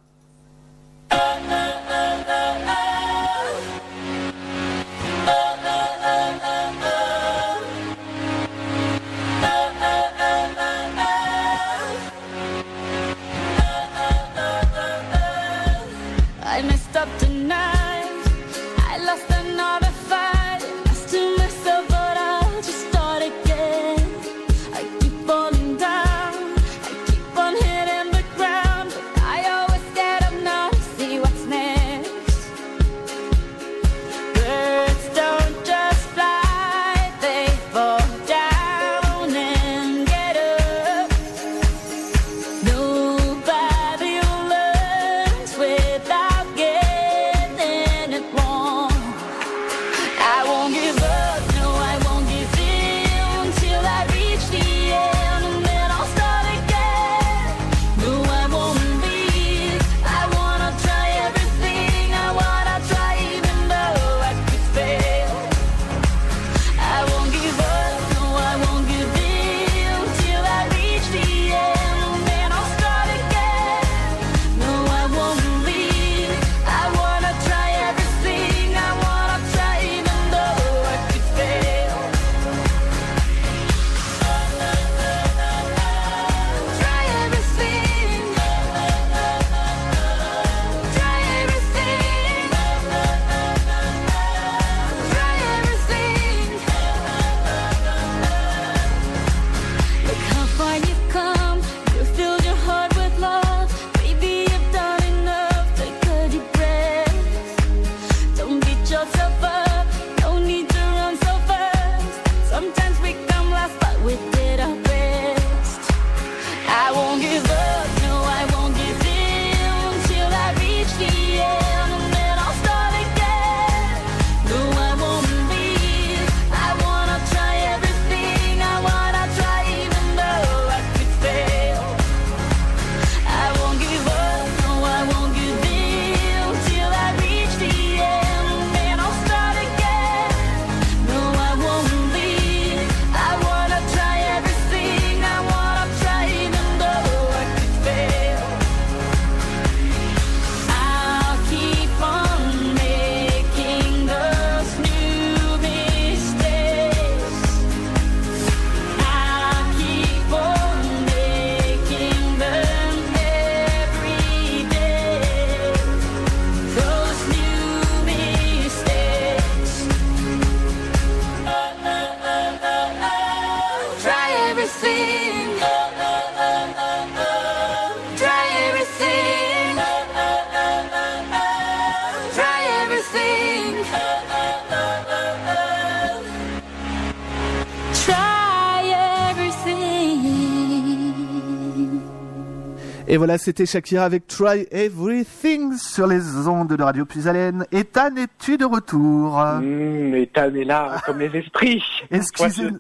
[193.21, 197.67] Voilà, c'était Shakira avec Try Everything sur les ondes de Radio Puisalène.
[197.71, 199.39] Ethan, es-tu de retour?
[199.61, 201.85] Mmh, Ethan est là, comme les esprits.
[202.11, 202.79] Excusez-nous.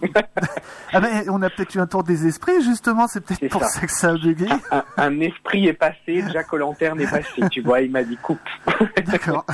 [0.92, 3.80] ah ben, on a peut-être eu un tour des esprits, justement, c'est peut-être pour ça.
[3.80, 3.86] ça.
[3.88, 4.46] que ça a bugué.
[4.70, 8.38] Un, un esprit est passé, Jack O'Lantern est passé, tu vois, il m'a dit coupe.
[9.06, 9.44] D'accord.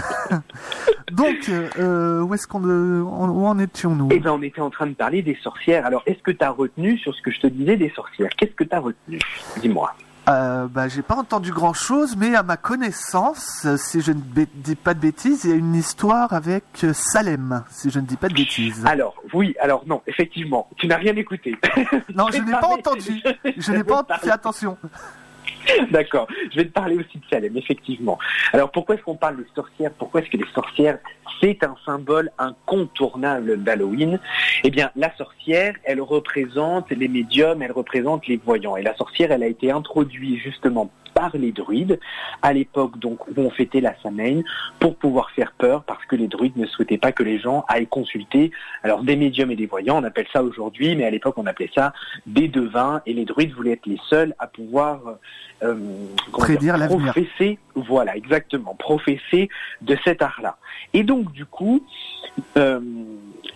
[1.12, 4.08] Donc, euh, où est-ce qu'on euh, en- où en étions-nous?
[4.10, 5.86] Eh ben, on était en train de parler des sorcières.
[5.86, 8.28] Alors, est-ce que tu as retenu sur ce que je te disais des sorcières?
[8.36, 9.18] Qu'est-ce que tu as retenu?
[9.62, 9.94] Dis-moi.
[10.28, 14.20] Euh, bah, j'ai pas entendu grand chose, mais à ma connaissance, si je ne
[14.54, 18.06] dis pas de bêtises, il y a une histoire avec euh, Salem, si je ne
[18.06, 18.84] dis pas de bêtises.
[18.86, 21.56] Alors, oui, alors non, effectivement, tu n'as rien écouté.
[22.14, 23.22] non, je n'ai pas entendu.
[23.56, 24.76] Je n'ai pas fait attention.
[25.90, 28.18] D'accord, je vais te parler aussi de Salem, effectivement.
[28.52, 29.90] Alors pourquoi est-ce qu'on parle des sorcières?
[29.98, 30.98] Pourquoi est-ce que les sorcières,
[31.40, 34.18] c'est un symbole incontournable d'Halloween?
[34.64, 38.76] Eh bien, la sorcière, elle représente les médiums, elle représente les voyants.
[38.76, 41.98] Et la sorcière, elle a été introduite justement par les druides,
[42.42, 44.42] à l'époque donc où on fêtait la Samhain,
[44.78, 47.86] pour pouvoir faire peur, parce que les druides ne souhaitaient pas que les gens aillent
[47.86, 48.50] consulter.
[48.82, 51.70] Alors des médiums et des voyants, on appelle ça aujourd'hui, mais à l'époque on appelait
[51.74, 51.94] ça
[52.26, 55.14] des devins, et les druides voulaient être les seuls à pouvoir euh,
[56.32, 57.12] Prédire dire, l'avenir.
[57.12, 59.48] professer, voilà, exactement, professer
[59.80, 60.58] de cet art-là.
[60.92, 61.82] Et donc du coup,
[62.56, 62.80] euh,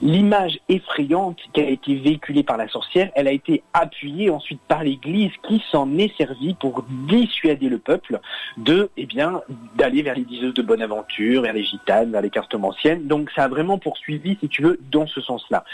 [0.00, 4.82] l'image effrayante qui a été véhiculée par la sorcière, elle a été appuyée ensuite par
[4.82, 8.20] l'Église qui s'en est servie pour dissuader le peuple
[8.56, 9.42] de, eh bien,
[9.76, 13.06] d'aller vers les diseuses de bonne aventure, vers les gitanes, vers les cartomanciennes.
[13.06, 15.64] Donc ça a vraiment poursuivi, si tu veux, dans ce sens-là.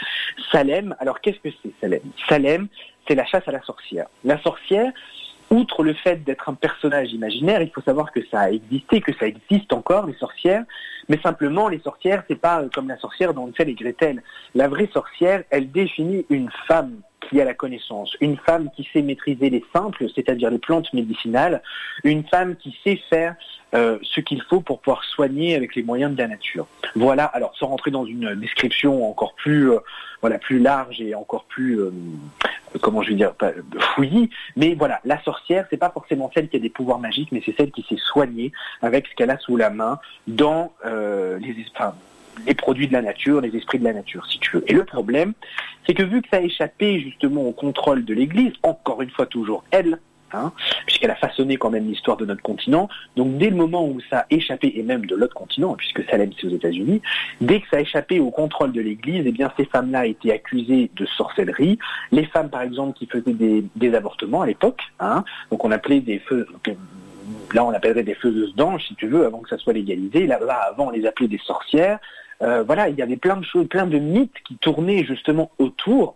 [0.51, 2.01] Salem, alors qu'est-ce que c'est Salem?
[2.27, 2.67] Salem,
[3.07, 4.07] c'est la chasse à la sorcière.
[4.25, 4.91] La sorcière,
[5.51, 9.13] outre le fait d'être un personnage imaginaire, il faut savoir que ça a existé, que
[9.13, 10.63] ça existe encore, les sorcières,
[11.09, 14.23] mais simplement, les sorcières, c'est pas euh, comme la sorcière dont Hansel et Gretel.
[14.55, 19.01] La vraie sorcière, elle définit une femme qui a la connaissance, une femme qui sait
[19.01, 21.61] maîtriser les simples, c'est-à-dire les plantes médicinales,
[22.03, 23.35] une femme qui sait faire
[23.75, 26.67] euh, ce qu'il faut pour pouvoir soigner avec les moyens de la nature.
[26.95, 29.79] Voilà, alors sans rentrer dans une description encore plus, euh,
[30.21, 31.81] voilà, plus large et encore plus,
[32.81, 33.51] comment je vais dire, pas,
[33.95, 37.41] fouillis, mais voilà, la sorcière, c'est pas forcément celle qui a des pouvoirs magiques, mais
[37.45, 38.51] c'est celle qui sait soigner
[38.81, 41.95] avec ce qu'elle a sous la main dans euh, les, enfin,
[42.45, 44.63] les produits de la nature, les esprits de la nature, si tu veux.
[44.67, 45.33] Et le problème,
[45.85, 49.25] c'est que vu que ça a échappé justement au contrôle de l'Église, encore une fois
[49.25, 49.99] toujours elle,
[50.33, 50.51] hein,
[50.85, 54.19] puisqu'elle a façonné quand même l'histoire de notre continent, donc dès le moment où ça
[54.19, 57.01] a échappé, et même de l'autre continent, puisque Salem c'est aux États-Unis,
[57.41, 60.91] dès que ça a échappé au contrôle de l'Église, eh bien ces femmes-là étaient accusées
[60.95, 61.79] de sorcellerie.
[62.11, 66.01] Les femmes, par exemple, qui faisaient des, des avortements à l'époque, hein, donc on appelait
[66.01, 66.47] des feux,
[67.53, 70.27] là on appellerait des faiseuses d'anges, si tu veux, avant que ça soit légalisé.
[70.27, 71.99] Là, là avant on les appelait des sorcières.
[72.43, 76.15] Euh, voilà, il y avait plein de choses, plein de mythes qui tournaient justement autour.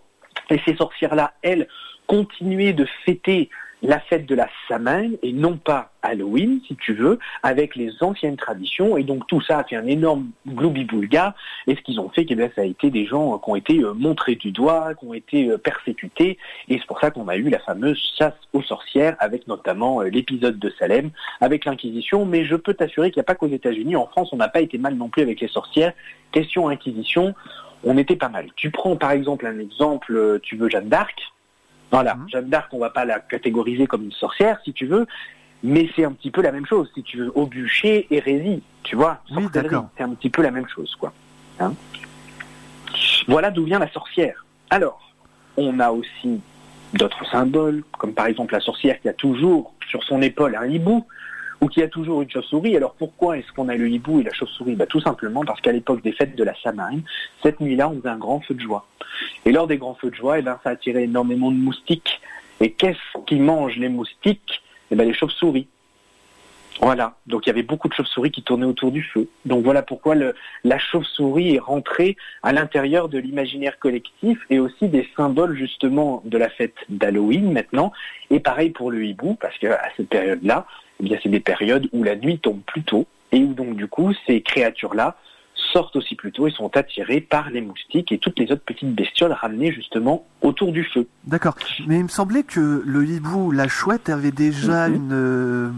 [0.52, 1.67] Et ces sorcières-là, elles,
[2.12, 3.50] continuaient de fêter
[3.82, 8.38] la fête de la Samhain et non pas Halloween, si tu veux, avec les anciennes
[8.38, 8.98] traditions.
[8.98, 11.36] Et donc tout ça a fait un énorme gloubi-boulga.
[11.67, 13.80] Et ce qu'ils ont fait, eh bien, ça a été des gens qui ont été
[13.80, 16.38] euh, montrés du doigt, qui ont été euh, persécutés.
[16.70, 20.10] Et c'est pour ça qu'on a eu la fameuse chasse aux sorcières, avec notamment euh,
[20.10, 22.26] l'épisode de Salem, avec l'Inquisition.
[22.26, 23.96] Mais je peux t'assurer qu'il n'y a pas qu'aux États-Unis.
[23.96, 25.94] En France, on n'a pas été mal non plus avec les sorcières.
[26.32, 27.34] Question Inquisition,
[27.84, 28.48] on était pas mal.
[28.56, 31.32] Tu prends par exemple un exemple, tu veux Jeanne d'Arc.
[31.91, 32.30] Voilà, Mhm.
[32.30, 35.06] Jeanne d'Arc, on va pas la catégoriser comme une sorcière, si tu veux,
[35.63, 37.32] mais c'est un petit peu la même chose, si tu veux.
[37.36, 39.21] Au bûcher, hérésie, tu vois.
[39.36, 39.43] Oui.
[39.54, 41.12] C'est un petit peu la même chose, quoi.
[41.60, 41.73] Hein
[43.27, 44.45] voilà d'où vient la sorcière.
[44.69, 45.13] Alors,
[45.58, 46.41] on a aussi
[46.93, 51.06] d'autres symboles, comme par exemple la sorcière qui a toujours sur son épaule un hibou,
[51.62, 52.76] ou qui a toujours une chauve-souris.
[52.76, 54.76] Alors pourquoi est-ce qu'on a le hibou et la chauve-souris?
[54.76, 57.00] Bah, Tout simplement parce qu'à l'époque des fêtes de la Samhain,
[57.43, 58.86] cette nuit-là, on faisait un grand feu de joie.
[59.45, 62.19] Et lors des grands feux de joie, eh ben, ça attirait énormément de moustiques.
[62.60, 64.62] Et qu'est-ce qui mange les moustiques?
[64.89, 65.67] Eh ben, Les chauves-souris.
[66.80, 69.28] Voilà, donc il y avait beaucoup de chauves-souris qui tournaient autour du feu.
[69.45, 75.08] Donc voilà pourquoi la chauve-souris est rentrée à l'intérieur de l'imaginaire collectif et aussi des
[75.15, 77.91] symboles justement de la fête d'Halloween maintenant.
[78.32, 80.65] Et pareil pour le hibou, parce qu'à cette période-là,
[81.02, 83.88] eh bien c'est des périodes où la nuit tombe plus tôt et où donc du
[83.88, 85.18] coup ces créatures-là
[85.74, 88.94] sortent aussi plus tôt et sont attirées par les moustiques et toutes les autres petites
[88.94, 91.08] bestioles ramenées justement autour du feu.
[91.26, 91.56] D'accord.
[91.88, 94.96] Mais il me semblait que le hibou, la chouette, avait déjà Mhm.
[94.96, 95.10] une.
[95.14, 95.70] euh,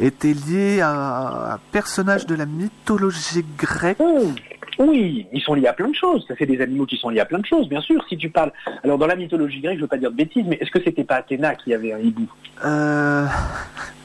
[0.00, 3.98] était lié à un personnage de la mythologie grecque.
[4.00, 4.32] Oh,
[4.80, 6.24] oui, ils sont liés à plein de choses.
[6.26, 8.04] Ça fait des animaux qui sont liés à plein de choses, bien sûr.
[8.08, 10.56] Si tu parles, alors dans la mythologie grecque, je veux pas dire de bêtises, mais
[10.60, 12.26] est-ce que c'était pas Athéna qui avait un hibou?
[12.64, 13.24] Euh,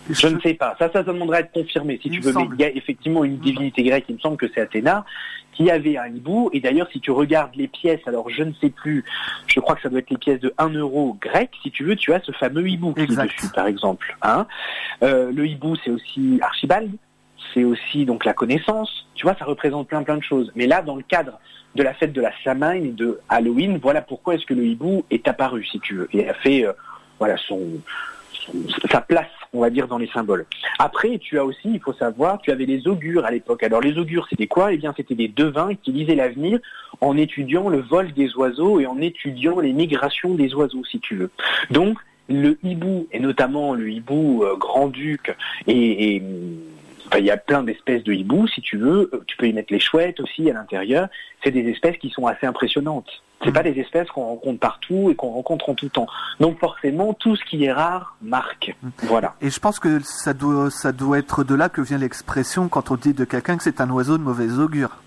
[0.10, 0.76] Je ne sais pas.
[0.80, 2.32] Ça, ça, ça demanderait à être confirmé, si Il tu veux.
[2.34, 5.06] Mais il y a effectivement une divinité grecque, il me semble que c'est Athéna,
[5.54, 6.50] qui avait un hibou.
[6.54, 9.04] Et d'ailleurs, si tu regardes les pièces, alors je ne sais plus,
[9.48, 11.96] je crois que ça doit être les pièces de 1 euro grec, si tu veux,
[11.96, 14.16] tu as ce fameux hibou qui est dessus, par exemple.
[14.22, 14.48] Hein
[15.04, 16.92] Euh, le hibou, c'est aussi Archibald,
[17.54, 19.08] c'est aussi donc la connaissance.
[19.16, 20.52] Tu vois, ça représente plein plein de choses.
[20.56, 21.40] Mais là, dans le cadre
[21.76, 25.04] de la fête de la Samhain et de Halloween, voilà pourquoi est-ce que le hibou
[25.12, 26.74] est apparu, si tu veux, et a fait euh,
[27.20, 27.80] voilà son-
[28.92, 30.46] sa place, on va dire, dans les symboles.
[30.78, 33.64] Après, tu as aussi, il faut savoir, tu avais les augures à l'époque.
[33.64, 34.74] Alors les augures, c'était quoi?
[34.74, 36.60] Eh bien, c'était des devins qui lisaient l'avenir
[37.02, 41.16] en étudiant le vol des oiseaux et en étudiant les migrations des oiseaux, si tu
[41.16, 41.32] veux.
[41.72, 41.98] Donc,
[42.30, 45.36] le hibou, et notamment le hibou euh, grand-duc,
[45.68, 46.22] et,
[47.18, 49.10] il y a plein d'espèces de hiboux, si tu veux.
[49.14, 51.08] Euh, Tu peux y mettre les chouettes aussi à l'intérieur.
[51.44, 53.10] C'est des espèces qui sont assez impressionnantes.
[53.44, 56.08] C'est pas des espèces qu'on rencontre partout et qu'on rencontre en tout temps.
[56.42, 58.76] Donc forcément, tout ce qui est rare marque.
[59.04, 59.36] Voilà.
[59.42, 62.92] Et je pense que ça doit, ça doit être de là que vient l'expression quand
[62.92, 64.98] on dit de quelqu'un que c'est un oiseau de mauvais augure.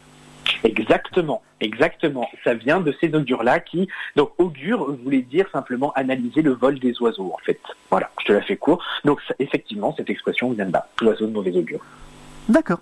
[0.64, 2.28] Exactement, exactement.
[2.44, 7.00] Ça vient de ces augures-là qui, donc augure voulait dire simplement analyser le vol des
[7.02, 7.60] oiseaux, en fait.
[7.90, 8.82] Voilà, je te la fais court.
[9.04, 11.80] Donc ça- effectivement, cette expression vient de là, l'oiseau de mauvais augure.
[12.48, 12.80] D'accord.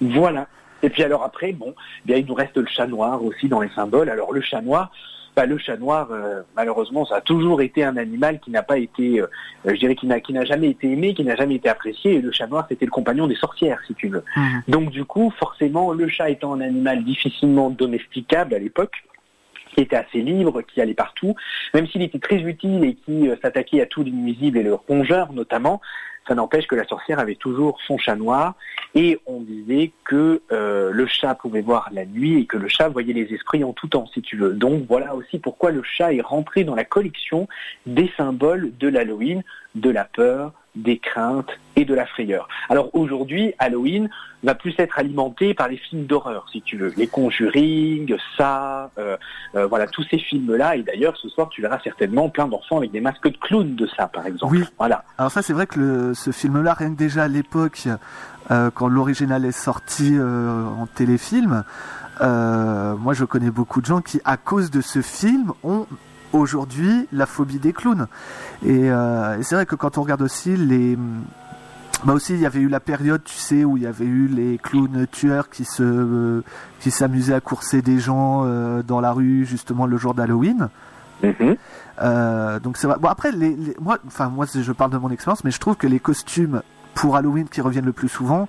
[0.00, 0.48] Voilà.
[0.82, 1.74] Et puis alors après, bon,
[2.06, 4.08] bien il nous reste le chat noir aussi dans les symboles.
[4.08, 4.90] Alors le chat noir,
[5.36, 8.78] bah, le chat noir, euh, malheureusement, ça a toujours été un animal qui n'a pas
[8.78, 9.26] été, euh,
[9.64, 12.14] je dirais, qui n'a qui n'a jamais été aimé, qui n'a jamais été apprécié.
[12.14, 14.24] Et le chat noir, c'était le compagnon des sorcières, si tu veux.
[14.36, 14.62] Mhm.
[14.68, 19.04] Donc du coup, forcément, le chat étant un animal difficilement domesticable à l'époque,
[19.74, 21.34] qui était assez libre, qui allait partout,
[21.74, 24.82] même s'il était très utile et qui euh, s'attaquait à tous les nuisibles et leurs
[24.88, 25.80] rongeurs notamment,
[26.28, 28.54] ça n'empêche que la sorcière avait toujours son chat noir
[28.94, 32.88] et on disait que euh, le chat pouvait voir la nuit et que le chat
[32.88, 34.52] voyait les esprits en tout temps, si tu veux.
[34.52, 37.48] Donc voilà aussi pourquoi le chat est rentré dans la collection
[37.86, 39.42] des symboles de l'Halloween,
[39.74, 42.48] de la peur, des craintes et de la frayeur.
[42.68, 44.08] Alors aujourd'hui, Halloween
[44.42, 49.16] va plus être alimenté par les films d'horreur, si tu veux, les Conjuring, ça, euh,
[49.54, 50.76] euh, voilà tous ces films-là.
[50.76, 53.86] Et d'ailleurs, ce soir, tu verras certainement plein d'enfants avec des masques de clowns de
[53.96, 54.54] ça, par exemple.
[54.56, 54.64] Oui.
[54.78, 55.04] Voilà.
[55.18, 57.86] Alors ça, c'est vrai que le- ce film-là, rien que déjà à l'époque,
[58.50, 61.64] euh, quand l'original est sorti euh, en téléfilm,
[62.22, 65.86] euh, moi je connais beaucoup de gens qui, à cause de ce film, ont
[66.32, 68.06] aujourd'hui la phobie des clowns.
[68.64, 70.98] Et, euh, et c'est vrai que quand on regarde aussi les...
[72.04, 74.26] Bah aussi, il y avait eu la période, tu sais, où il y avait eu
[74.26, 76.42] les clowns tueurs qui se, euh,
[76.80, 80.70] qui s'amusaient à courser des gens euh, dans la rue, justement le jour d'Halloween.
[81.22, 81.56] Mhm.
[82.00, 82.96] Euh, donc c'est vrai.
[82.98, 85.76] Bon après, les, les- moi, enfin moi, je parle de mon expérience, mais je trouve
[85.76, 86.62] que les costumes
[86.94, 88.48] pour Halloween qui reviennent le plus souvent,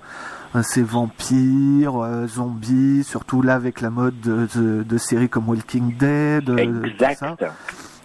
[0.60, 5.96] c'est vampires, euh, zombies, surtout là avec la mode de, de- de séries comme Walking
[5.96, 6.50] Dead.
[6.50, 7.18] euh, Exact.
[7.20, 7.36] ça.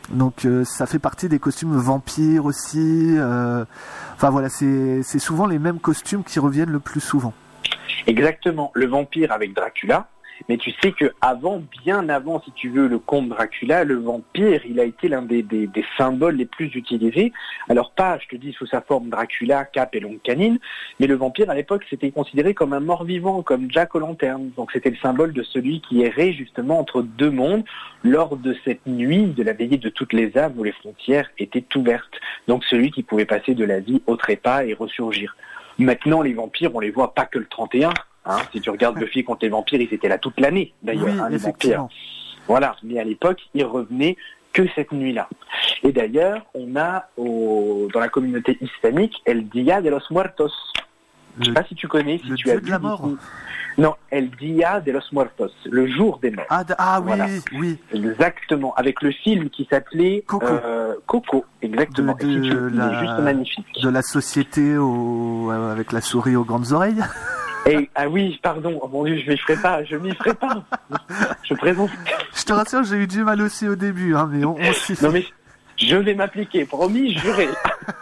[0.09, 3.15] Donc euh, ça fait partie des costumes vampires aussi.
[3.17, 3.65] euh,
[4.15, 7.33] Enfin voilà, c'est souvent les mêmes costumes qui reviennent le plus souvent.
[8.05, 10.07] Exactement, le vampire avec Dracula.
[10.49, 14.61] Mais tu sais que avant, bien avant, si tu veux, le comte Dracula, le vampire,
[14.65, 15.45] il a été l'un des,
[15.97, 17.33] symboles les plus utilisés.
[17.69, 20.59] Alors pas, je te dis, sous sa forme Dracula, cape et longue canine,
[20.99, 24.51] mais le vampire à l'époque, c'était considéré comme un mort-vivant, comme Jack o' lanterne.
[24.55, 27.63] Donc c'était le symbole de celui qui errait justement entre deux mondes
[28.03, 31.65] lors de cette nuit de la veillée de toutes les âmes où les frontières étaient
[31.75, 32.15] ouvertes.
[32.47, 35.35] Donc celui qui pouvait passer de la vie au trépas et ressurgir.
[35.79, 37.91] Maintenant, les vampires, on les voit pas que le 31.
[38.27, 38.37] Hein.
[38.51, 41.29] Si tu regardes Buffy contre les vampires, ils étaient là toute l'année, d'ailleurs, oui, hein,
[41.29, 41.87] les vampires.
[42.47, 44.15] Voilà, mais à l'époque, ils revenaient
[44.53, 45.27] que cette nuit-là.
[45.83, 50.51] Et d'ailleurs, on a au- dans la communauté hispanique El Dia de los Muertos.
[51.39, 52.79] Je sais Le- pas si tu connais, si le tu dieu as de vu la
[52.79, 53.07] mort.
[53.77, 56.45] Non, El Dia de los Muertos, le jour des morts.
[56.49, 57.25] Ah, ah oui, Voilà.
[57.59, 57.77] oui.
[57.93, 60.47] Exactement, avec le film qui s'appelait Coco.
[60.47, 62.15] euh, Coco, exactement.
[62.15, 63.81] De- Et si tu- de il est la- juste magnifique.
[63.83, 67.03] De la société au, euh, avec la souris aux grandes oreilles.
[67.69, 70.63] Et, ah oui, pardon, oh mon Dieu, je m'y ferai pas, je m'y ferai pas.
[71.43, 71.89] Je présente.
[72.35, 74.95] Je te rassure, j'ai eu du mal aussi au début, hein, mais on, on s'y
[74.95, 75.05] fait.
[75.05, 75.25] Non mais
[75.77, 77.47] je vais m'appliquer, promis, juré.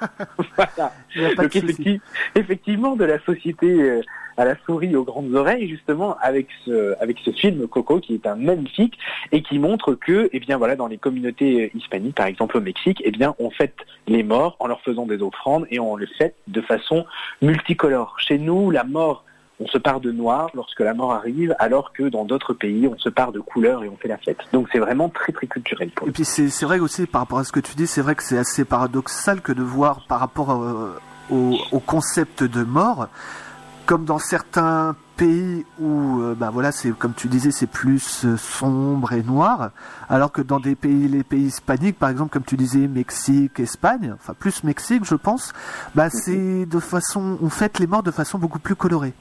[0.56, 0.94] voilà.
[1.18, 2.00] A pas Donc de
[2.36, 4.02] effectivement, de la société euh,
[4.38, 8.28] à la souris aux grandes oreilles, justement, avec ce, avec ce film Coco, qui est
[8.28, 8.98] un magnifique
[9.32, 12.62] et qui montre que, eh bien voilà, dans les communautés euh, hispaniques, par exemple au
[12.62, 16.08] Mexique, eh bien on fête les morts en leur faisant des offrandes et on le
[16.18, 17.06] fête de façon
[17.42, 18.16] multicolore.
[18.20, 19.26] Chez nous, la mort
[19.60, 22.98] on se part de noir lorsque la mort arrive, alors que dans d'autres pays, on
[22.98, 24.40] se part de couleur et on fait la fête.
[24.52, 27.44] Donc c'est vraiment très très culturel pour Et puis c'est vrai aussi par rapport à
[27.44, 30.52] ce que tu dis, c'est vrai que c'est assez paradoxal que de voir par rapport
[30.52, 30.98] euh,
[31.30, 33.08] au, au concept de mort,
[33.86, 38.36] comme dans certains pays où, euh, bah voilà, c'est comme tu disais, c'est plus euh,
[38.36, 39.72] sombre et noir,
[40.10, 44.14] alors que dans des pays, les pays hispaniques, par exemple, comme tu disais, Mexique, Espagne,
[44.14, 45.54] enfin plus Mexique, je pense,
[45.94, 49.14] bah c'est de façon, on fête les morts de façon beaucoup plus colorée.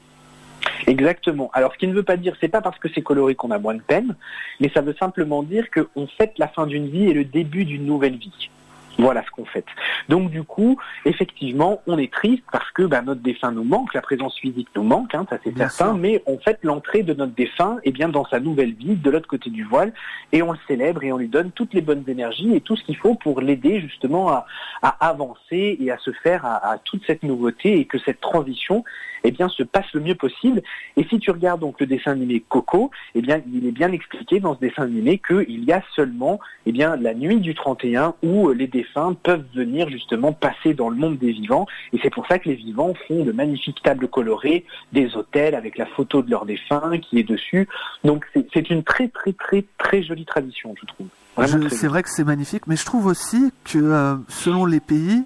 [0.87, 1.49] Exactement.
[1.53, 3.57] Alors, ce qui ne veut pas dire, c'est pas parce que c'est coloré qu'on a
[3.57, 4.15] moins de peine,
[4.59, 7.85] mais ça veut simplement dire qu'on fête la fin d'une vie et le début d'une
[7.85, 8.49] nouvelle vie.
[8.97, 9.65] Voilà ce qu'on fait.
[10.09, 14.01] Donc du coup, effectivement, on est triste parce que bah, notre défunt nous manque, la
[14.01, 15.97] présence physique nous manque, hein, ça c'est certain, sûr.
[15.97, 19.27] mais on fête l'entrée de notre défunt et bien dans sa nouvelle vie, de l'autre
[19.27, 19.93] côté du voile,
[20.31, 22.83] et on le célèbre et on lui donne toutes les bonnes énergies et tout ce
[22.83, 24.45] qu'il faut pour l'aider justement à,
[24.81, 28.83] à avancer et à se faire à, à toute cette nouveauté et que cette transition
[29.25, 30.61] eh bien, se passe le mieux possible.
[30.97, 34.39] Et si tu regardes donc le dessin animé Coco, eh bien, il est bien expliqué
[34.39, 38.51] dans ce dessin animé qu'il y a seulement eh bien, la nuit du 31 où
[38.51, 41.65] les défunts défunts peuvent venir justement passer dans le monde des vivants.
[41.93, 45.77] Et c'est pour ça que les vivants font de magnifiques tables colorées, des hôtels avec
[45.77, 47.67] la photo de leur défunt qui est dessus.
[48.03, 51.07] Donc c'est- une très très très très jolie tradition, je trouve.
[51.69, 55.23] C'est vrai que c'est magnifique, mais je trouve aussi que euh, selon les pays,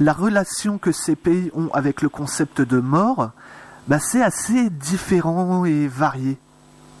[0.00, 3.30] la relation que ces pays ont avec le concept de mort,
[3.86, 6.38] bah, c'est assez différent et varié.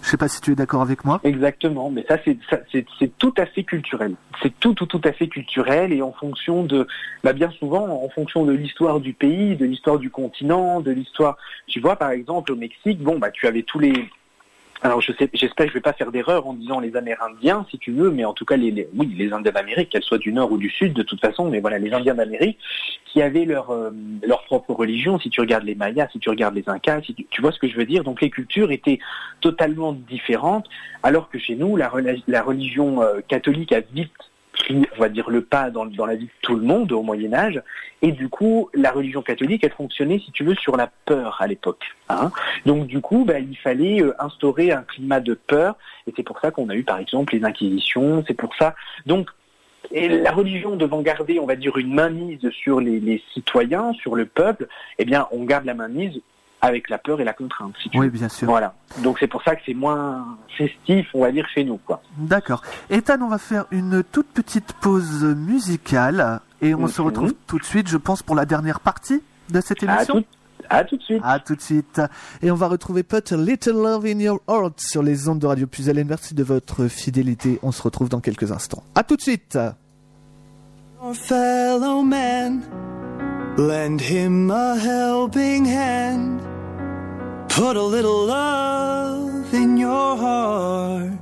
[0.02, 1.20] Je sais pas si tu es d'accord avec moi.
[1.24, 4.14] Exactement, mais ça c'est tout à fait culturel.
[4.42, 6.86] C'est tout tout tout à fait culturel et en fonction de
[7.22, 11.36] bah bien souvent en fonction de l'histoire du pays, de l'histoire du continent, de l'histoire.
[11.66, 13.92] Tu vois par exemple au Mexique, bon bah tu avais tous les
[14.82, 17.78] alors je sais, j'espère que je vais pas faire d'erreur en disant les Amérindiens, si
[17.78, 20.32] tu veux, mais en tout cas les, les- oui les Indiens d'Amérique, qu'elles soient du
[20.32, 22.58] nord ou du sud, de toute façon, mais voilà les Indiens d'Amérique
[23.04, 23.90] qui avaient leur euh,
[24.26, 25.18] leur propre religion.
[25.18, 27.58] Si tu regardes les Mayas, si tu regardes les Incas, si tu, tu vois ce
[27.58, 28.04] que je veux dire?
[28.04, 29.00] Donc les cultures étaient
[29.40, 30.66] totalement différentes,
[31.02, 31.90] alors que chez nous la,
[32.26, 34.12] la religion euh, catholique a vite
[34.70, 37.32] on va dire, le pas dans, dans la vie de tout le monde au Moyen
[37.32, 37.62] Âge,
[38.02, 41.46] et du coup la religion catholique elle fonctionnait, si tu veux, sur la peur à
[41.46, 41.84] l'époque.
[42.08, 42.30] hein.
[42.66, 46.40] Donc du coup, bah, il fallait euh, instaurer un climat de peur, et c'est pour
[46.40, 48.74] ça qu'on a eu par exemple les inquisitions, c'est pour ça.
[49.06, 49.28] Donc
[49.92, 54.24] la religion devant garder, on va dire, une mainmise sur les, les citoyens, sur le
[54.26, 54.68] peuple,
[54.98, 56.20] eh bien, on garde la mainmise
[56.62, 58.10] avec la peur et la contrainte, si tu Oui, veux.
[58.12, 58.46] bien sûr.
[58.48, 58.74] Voilà.
[59.02, 62.02] Donc c'est pour ça que c'est moins festif, on va dire, chez nous, quoi.
[62.18, 62.62] D'accord.
[62.90, 67.06] Ethan, on va faire une toute petite pause musicale et on se Mhm.
[67.08, 70.14] retrouve tout de suite, je pense, pour la dernière partie de cette À émission.
[70.20, 70.24] tout,
[70.68, 71.20] à tout de suite.
[71.24, 72.00] À tout de suite.
[72.42, 75.46] Et on va retrouver Put a Little Love in Your Heart sur les ondes de
[75.46, 76.08] Radio Puisalène.
[76.08, 77.58] Merci de votre fidélité.
[77.62, 78.82] On se retrouve dans quelques instants.
[78.94, 79.58] À tout de suite.
[81.02, 82.60] Your fellow man,
[83.56, 86.40] lend him a helping hand.
[87.48, 91.12] Put a little love in your heart.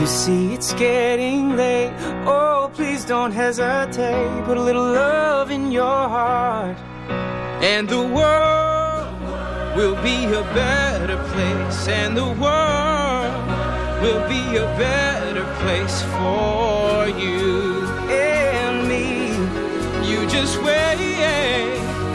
[0.00, 1.92] You see, it's getting late.
[2.24, 4.44] Oh, please don't hesitate.
[4.44, 6.76] Put a little love in your heart.
[7.60, 11.88] And the world will be a better place.
[11.88, 13.48] And the world
[14.02, 17.87] will be a better place for you.
[20.40, 21.00] Just wait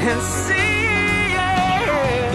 [0.09, 0.53] and see.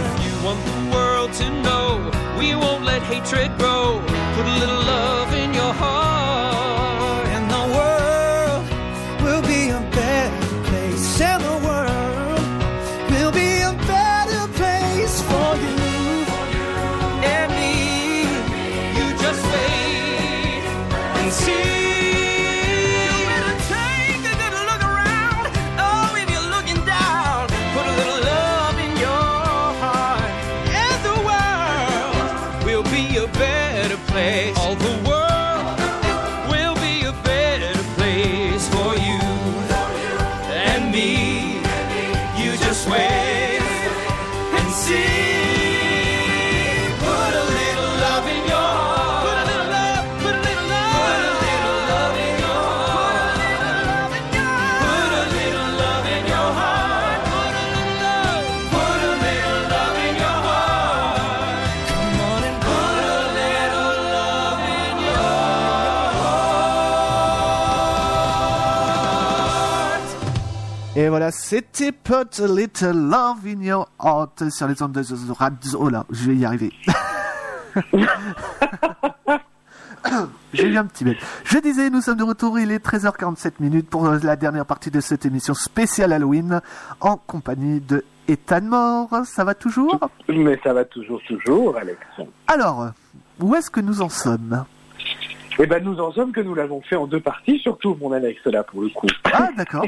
[0.03, 3.99] If you want the world to know, we won't let hatred grow.
[4.34, 6.18] Put a little love in your heart,
[71.19, 75.77] voilà, c'était Put a Little Love in Your Heart sur les ondes de Radio.
[75.81, 76.73] Oh là, je vais y arriver.
[80.53, 81.16] J'ai eu un petit bête.
[81.43, 85.01] Je disais, nous sommes de retour, il est 13h47 minutes pour la dernière partie de
[85.01, 86.61] cette émission spéciale Halloween
[87.01, 89.27] en compagnie de Ethan Moore.
[89.27, 89.99] Ça va toujours?
[90.29, 91.99] Mais ça va toujours, toujours, Alex.
[92.47, 92.91] Alors,
[93.41, 94.64] où est-ce que nous en sommes?
[95.61, 98.45] Eh ben, nous en sommes que nous l'avons fait en deux parties, surtout mon Alex
[98.47, 99.09] là pour le coup.
[99.25, 99.85] Ah, d'accord.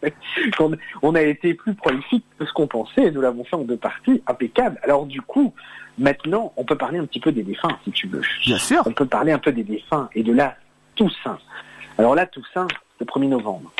[0.60, 0.70] on,
[1.02, 3.76] on a été plus prolifique que ce qu'on pensait et nous l'avons fait en deux
[3.76, 4.78] parties, impeccable.
[4.84, 5.52] Alors du coup,
[5.98, 8.22] maintenant, on peut parler un petit peu des défunts, si tu veux.
[8.46, 8.82] Bien sûr.
[8.86, 10.54] On peut parler un peu des défunts et de la
[10.94, 11.38] Toussaint.
[11.98, 12.68] Alors là, Toussaint,
[13.00, 13.72] le 1er novembre.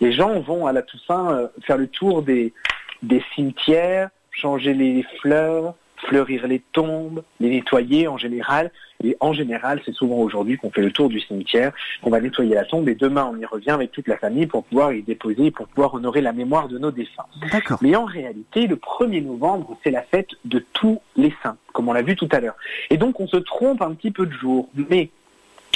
[0.00, 2.54] Les gens vont à la Toussaint euh, faire le tour des,
[3.02, 5.74] des cimetières, changer les fleurs,
[6.06, 8.70] fleurir les tombes, les nettoyer en général.
[9.04, 11.72] Et en général, c'est souvent aujourd'hui qu'on fait le tour du cimetière,
[12.02, 14.64] qu'on va nettoyer la tombe et demain on y revient avec toute la famille pour
[14.64, 17.26] pouvoir y déposer, pour pouvoir honorer la mémoire de nos défunts.
[17.52, 17.78] D'accord.
[17.80, 21.92] Mais en réalité, le 1er novembre, c'est la fête de tous les saints, comme on
[21.92, 22.56] l'a vu tout à l'heure.
[22.90, 25.10] Et donc on se trompe un petit peu de jour, mais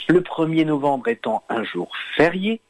[0.08, 2.60] le 1er novembre étant un jour férié,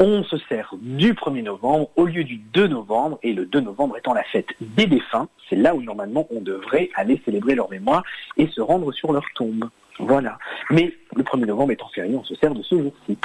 [0.00, 3.98] on se sert du 1er novembre au lieu du 2 novembre, et le 2 novembre
[3.98, 8.02] étant la fête des défunts, c'est là où normalement on devrait aller célébrer leur mémoire
[8.36, 9.68] et se rendre sur leur tombe.
[9.98, 10.38] Voilà.
[10.70, 13.18] Mais le 1er novembre étant férié, on se sert de ce jour-ci.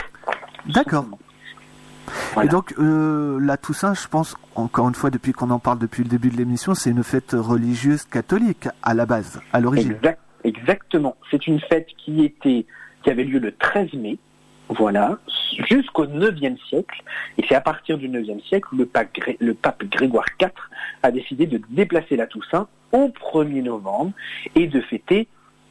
[0.68, 1.06] D'accord.
[2.34, 2.50] Voilà.
[2.50, 6.04] Et donc, euh, la Toussaint, je pense, encore une fois, depuis qu'on en parle depuis
[6.04, 9.94] le début de l'émission, c'est une fête religieuse catholique à la base, à l'origine.
[9.94, 11.16] Exact- exactement.
[11.32, 12.66] C'est une fête qui était,
[13.04, 14.18] qui avait lieu le 13 mai,
[14.70, 15.18] voilà,
[15.70, 17.04] jusqu'au 9e siècle.
[17.38, 20.50] Et c'est à partir du 9e siècle où le pape, Grégoire IV
[21.04, 24.12] a décidé de déplacer la Toussaint au 1er novembre
[24.56, 25.28] et de fêter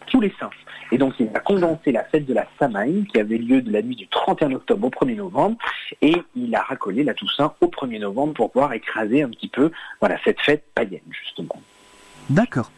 [0.06, 0.50] tous les saints.
[0.92, 3.82] Et donc il a condensé la fête de la Samaïne qui avait lieu de la
[3.82, 5.56] nuit du 31 octobre au 1er novembre
[6.02, 9.70] et il a racolé la Toussaint au 1er novembre pour pouvoir écraser un petit peu
[10.00, 11.60] voilà cette fête païenne justement.
[12.28, 12.70] D'accord.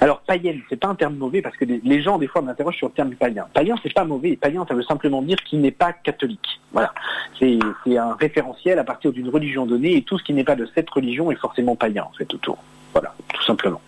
[0.00, 2.88] Alors païenne, c'est pas un terme mauvais parce que les, gens des fois m'interrogent sur
[2.88, 3.46] le terme païen.
[3.54, 4.36] Païen, c'est pas mauvais.
[4.36, 6.60] Païen, ça veut simplement dire qu'il n'est pas catholique.
[6.72, 6.92] Voilà,
[7.38, 7.58] c'est
[7.96, 10.90] un référentiel à partir d'une religion donnée et tout ce qui n'est pas de cette
[10.90, 12.58] religion est forcément païen en fait autour.
[12.92, 13.80] Voilà, tout simplement.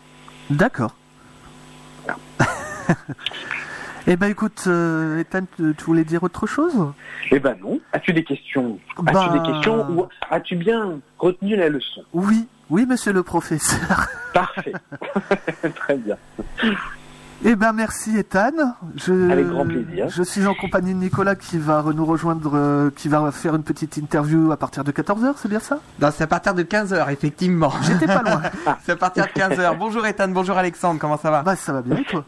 [0.51, 0.95] D'accord.
[4.07, 6.93] eh ben écoute, euh, Ethan, tu tu voulais dire autre chose?
[7.31, 7.81] Eh ben non.
[7.93, 8.79] As-tu des questions?
[8.97, 12.03] As-tu Bah- des questions ou as-tu bien retenu la leçon?
[12.15, 14.09] Oui, oui, monsieur le professeur.
[14.35, 14.73] Parfait.
[15.77, 16.17] Très bien.
[17.45, 18.51] Eh ben merci Ethan.
[18.97, 20.09] Je, Avec grand plaisir.
[20.09, 23.63] Je suis en compagnie de Nicolas qui va nous rejoindre, euh, qui va faire une
[23.63, 25.79] petite interview à partir de 14h, c'est bien ça?
[26.01, 27.73] Non, c'est à partir de 15h, effectivement.
[27.83, 28.43] J'étais pas loin.
[28.85, 29.79] c'est à partir de 15h.
[29.79, 31.43] Bonjour Ethan, bonjour Alexandre, comment ça va?
[31.43, 32.25] Bah ça va bien et toi?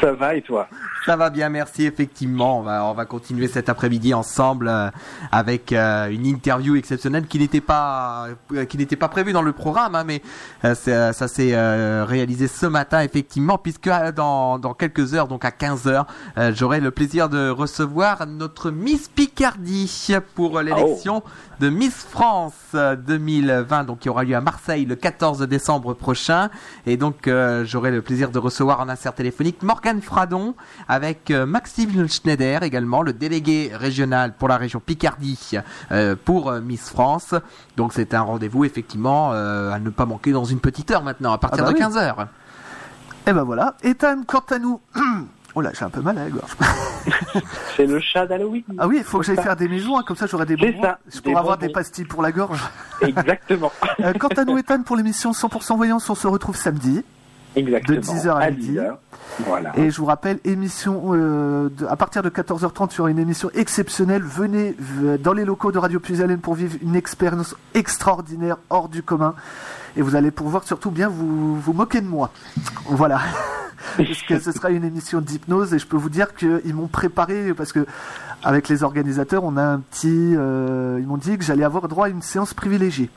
[0.00, 0.68] Ça va et toi?
[1.06, 1.84] Ça va bien, merci.
[1.84, 4.90] Effectivement, on va, on va continuer cet après-midi ensemble euh,
[5.32, 9.52] avec euh, une interview exceptionnelle qui n'était pas, euh, qui n'était pas prévue dans le
[9.52, 10.22] programme, hein, mais
[10.64, 15.44] euh, euh, ça s'est euh, réalisé ce matin effectivement, puisque dans, dans quelques heures, donc
[15.44, 16.06] à 15 heures,
[16.38, 21.22] euh, j'aurai le plaisir de recevoir notre Miss Picardie pour l'élection
[21.60, 26.48] de Miss France euh, 2020, donc qui aura lieu à Marseille le 14 décembre prochain.
[26.86, 30.54] Et donc euh, j'aurai le plaisir de recevoir en insert téléphonique Morgane Fradon
[30.88, 35.58] avec euh, Maxime Schneider également, le délégué régional pour la région Picardie
[35.92, 37.34] euh, pour euh, Miss France.
[37.76, 41.32] Donc c'est un rendez-vous effectivement euh, à ne pas manquer dans une petite heure maintenant,
[41.32, 41.80] à partir Ah bah de oui.
[41.80, 42.26] 15 heures.
[43.26, 43.74] Eh ben voilà.
[43.82, 44.80] Ethan, quant à nous...
[45.56, 46.50] Oh là, j'ai un peu mal à la gorge.
[47.76, 48.64] C'est le chat d'Halloween.
[48.76, 50.82] Ah oui, il faut que j'aille faire des maisons, hein, comme ça j'aurai des bonbons.
[50.82, 51.66] ça, Je pourrai avoir bonbons.
[51.68, 52.60] des pastilles pour la gorge.
[53.02, 53.70] Exactement.
[54.18, 57.04] Quant à nous, Ethan, pour l'émission 100% Voyance, on se retrouve samedi.
[57.56, 57.96] Exactement.
[57.96, 58.68] De 10 heures à midi.
[58.72, 58.98] 10 heures.
[59.46, 59.72] Voilà.
[59.78, 63.18] Et je vous rappelle, émission euh, de- à partir de 14h30, il y aura une
[63.18, 64.22] émission exceptionnelle.
[64.22, 64.76] Venez
[65.22, 69.34] dans les locaux de Radio Puisalène pour vivre une expérience extraordinaire, hors du commun.
[69.96, 72.30] Et vous allez pouvoir surtout bien vous, vous moquer de moi.
[72.86, 73.20] Voilà.
[73.96, 77.52] parce que ce sera une émission d'hypnose et je peux vous dire qu'ils m'ont préparé
[77.54, 77.86] parce que
[78.42, 80.34] avec les organisateurs, on a un petit.
[80.36, 83.10] euh, ils m'ont dit que j'allais avoir droit à une séance privilégiée.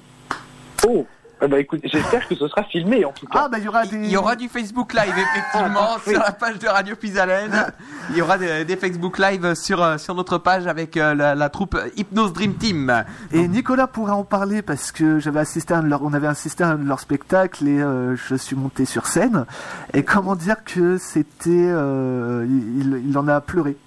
[0.88, 1.06] Oh,
[1.42, 3.42] eh ben, écoute, j'espère que ce sera filmé en tout cas.
[3.44, 3.98] Ah bah il y aura des.
[3.98, 6.14] Il y aura du Facebook Live effectivement Ah, oui.
[6.14, 7.72] sur la page de Radio Pisalène.
[8.10, 11.36] Il y aura des, des Facebook Live sur euh, sur notre page avec euh, la,
[11.36, 13.04] la troupe Hypnose Dream Team.
[13.32, 16.28] Et Nicolas pourra en parler parce que j'avais assisté à un de leurs, on avait
[16.28, 19.46] assisté à un de leurs spectacles et euh, je suis monté sur scène.
[19.94, 23.78] Et comment dire que c'était, euh, il, il en a pleuré.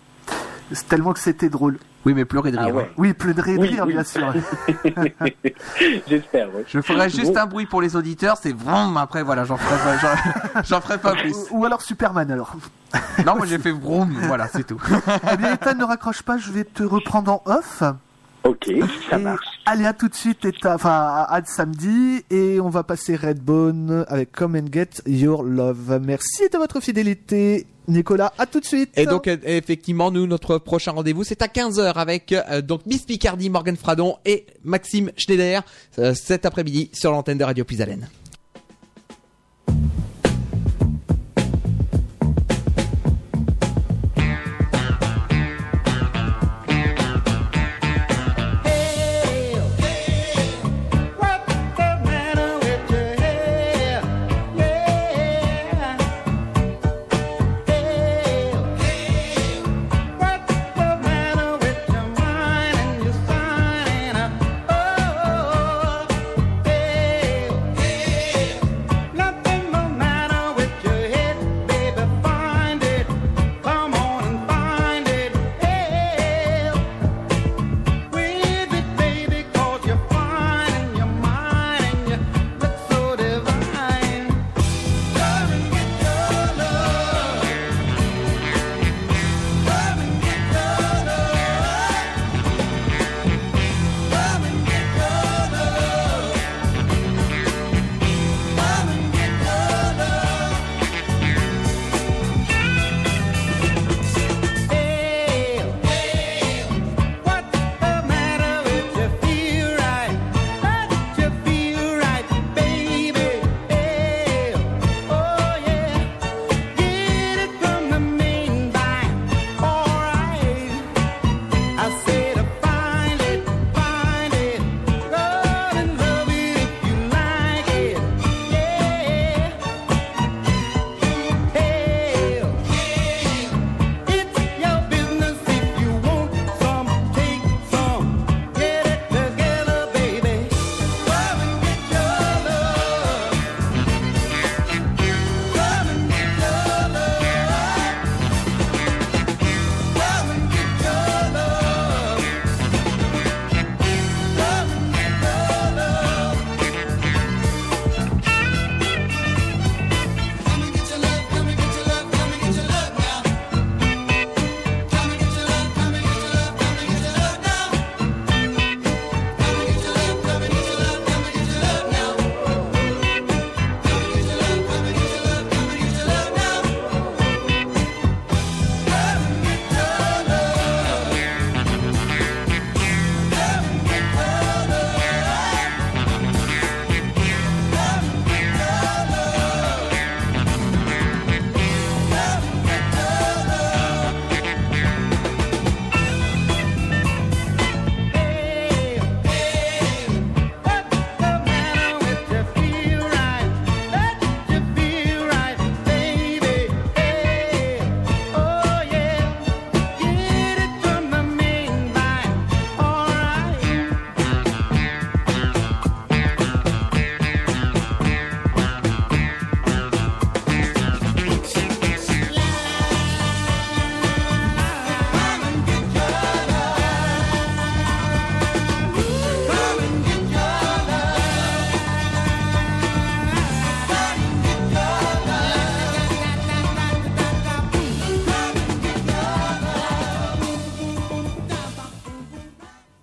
[0.88, 1.78] Tellement que c'était drôle.
[2.06, 2.74] Oui, mais pleurer de Ah rire.
[2.76, 2.90] ouais.
[2.96, 3.92] Oui, pleurer de Oui, rire, oui.
[3.92, 4.32] bien sûr.
[6.08, 6.64] J'espère, ouais.
[6.66, 7.40] Je ferai juste Bon.
[7.40, 8.96] un bruit pour les auditeurs, c'est vroom.
[8.96, 9.98] Après, voilà, j'en ferai
[10.64, 11.34] j'en ferai pas plus.
[11.50, 12.54] Ou, ou alors Superman alors.
[13.26, 14.12] Non, moi j'ai fait vroom.
[14.22, 14.80] Voilà, c'est tout.
[15.32, 17.82] eh bien, Ethan, ne raccroche pas, je vais te reprendre en off.
[18.45, 18.70] Ok,
[19.11, 19.45] ça Et marche.
[19.66, 22.24] allez, à tout de suite, Ethan, enfin, à, à samedi.
[22.30, 26.01] Et on va passer Redbone avec Come and Get Your Love.
[26.05, 27.66] Merci de votre fidélité.
[27.88, 28.97] Nicolas, à tout de suite.
[28.97, 33.03] Et donc, euh, effectivement, nous, notre prochain rendez-vous, c'est à 15h avec euh, donc Miss
[33.03, 35.62] Picardie, Morgan Fradon et Maxime Schneider
[35.99, 38.09] euh, cet après-midi sur l'antenne de Radio Pisalène.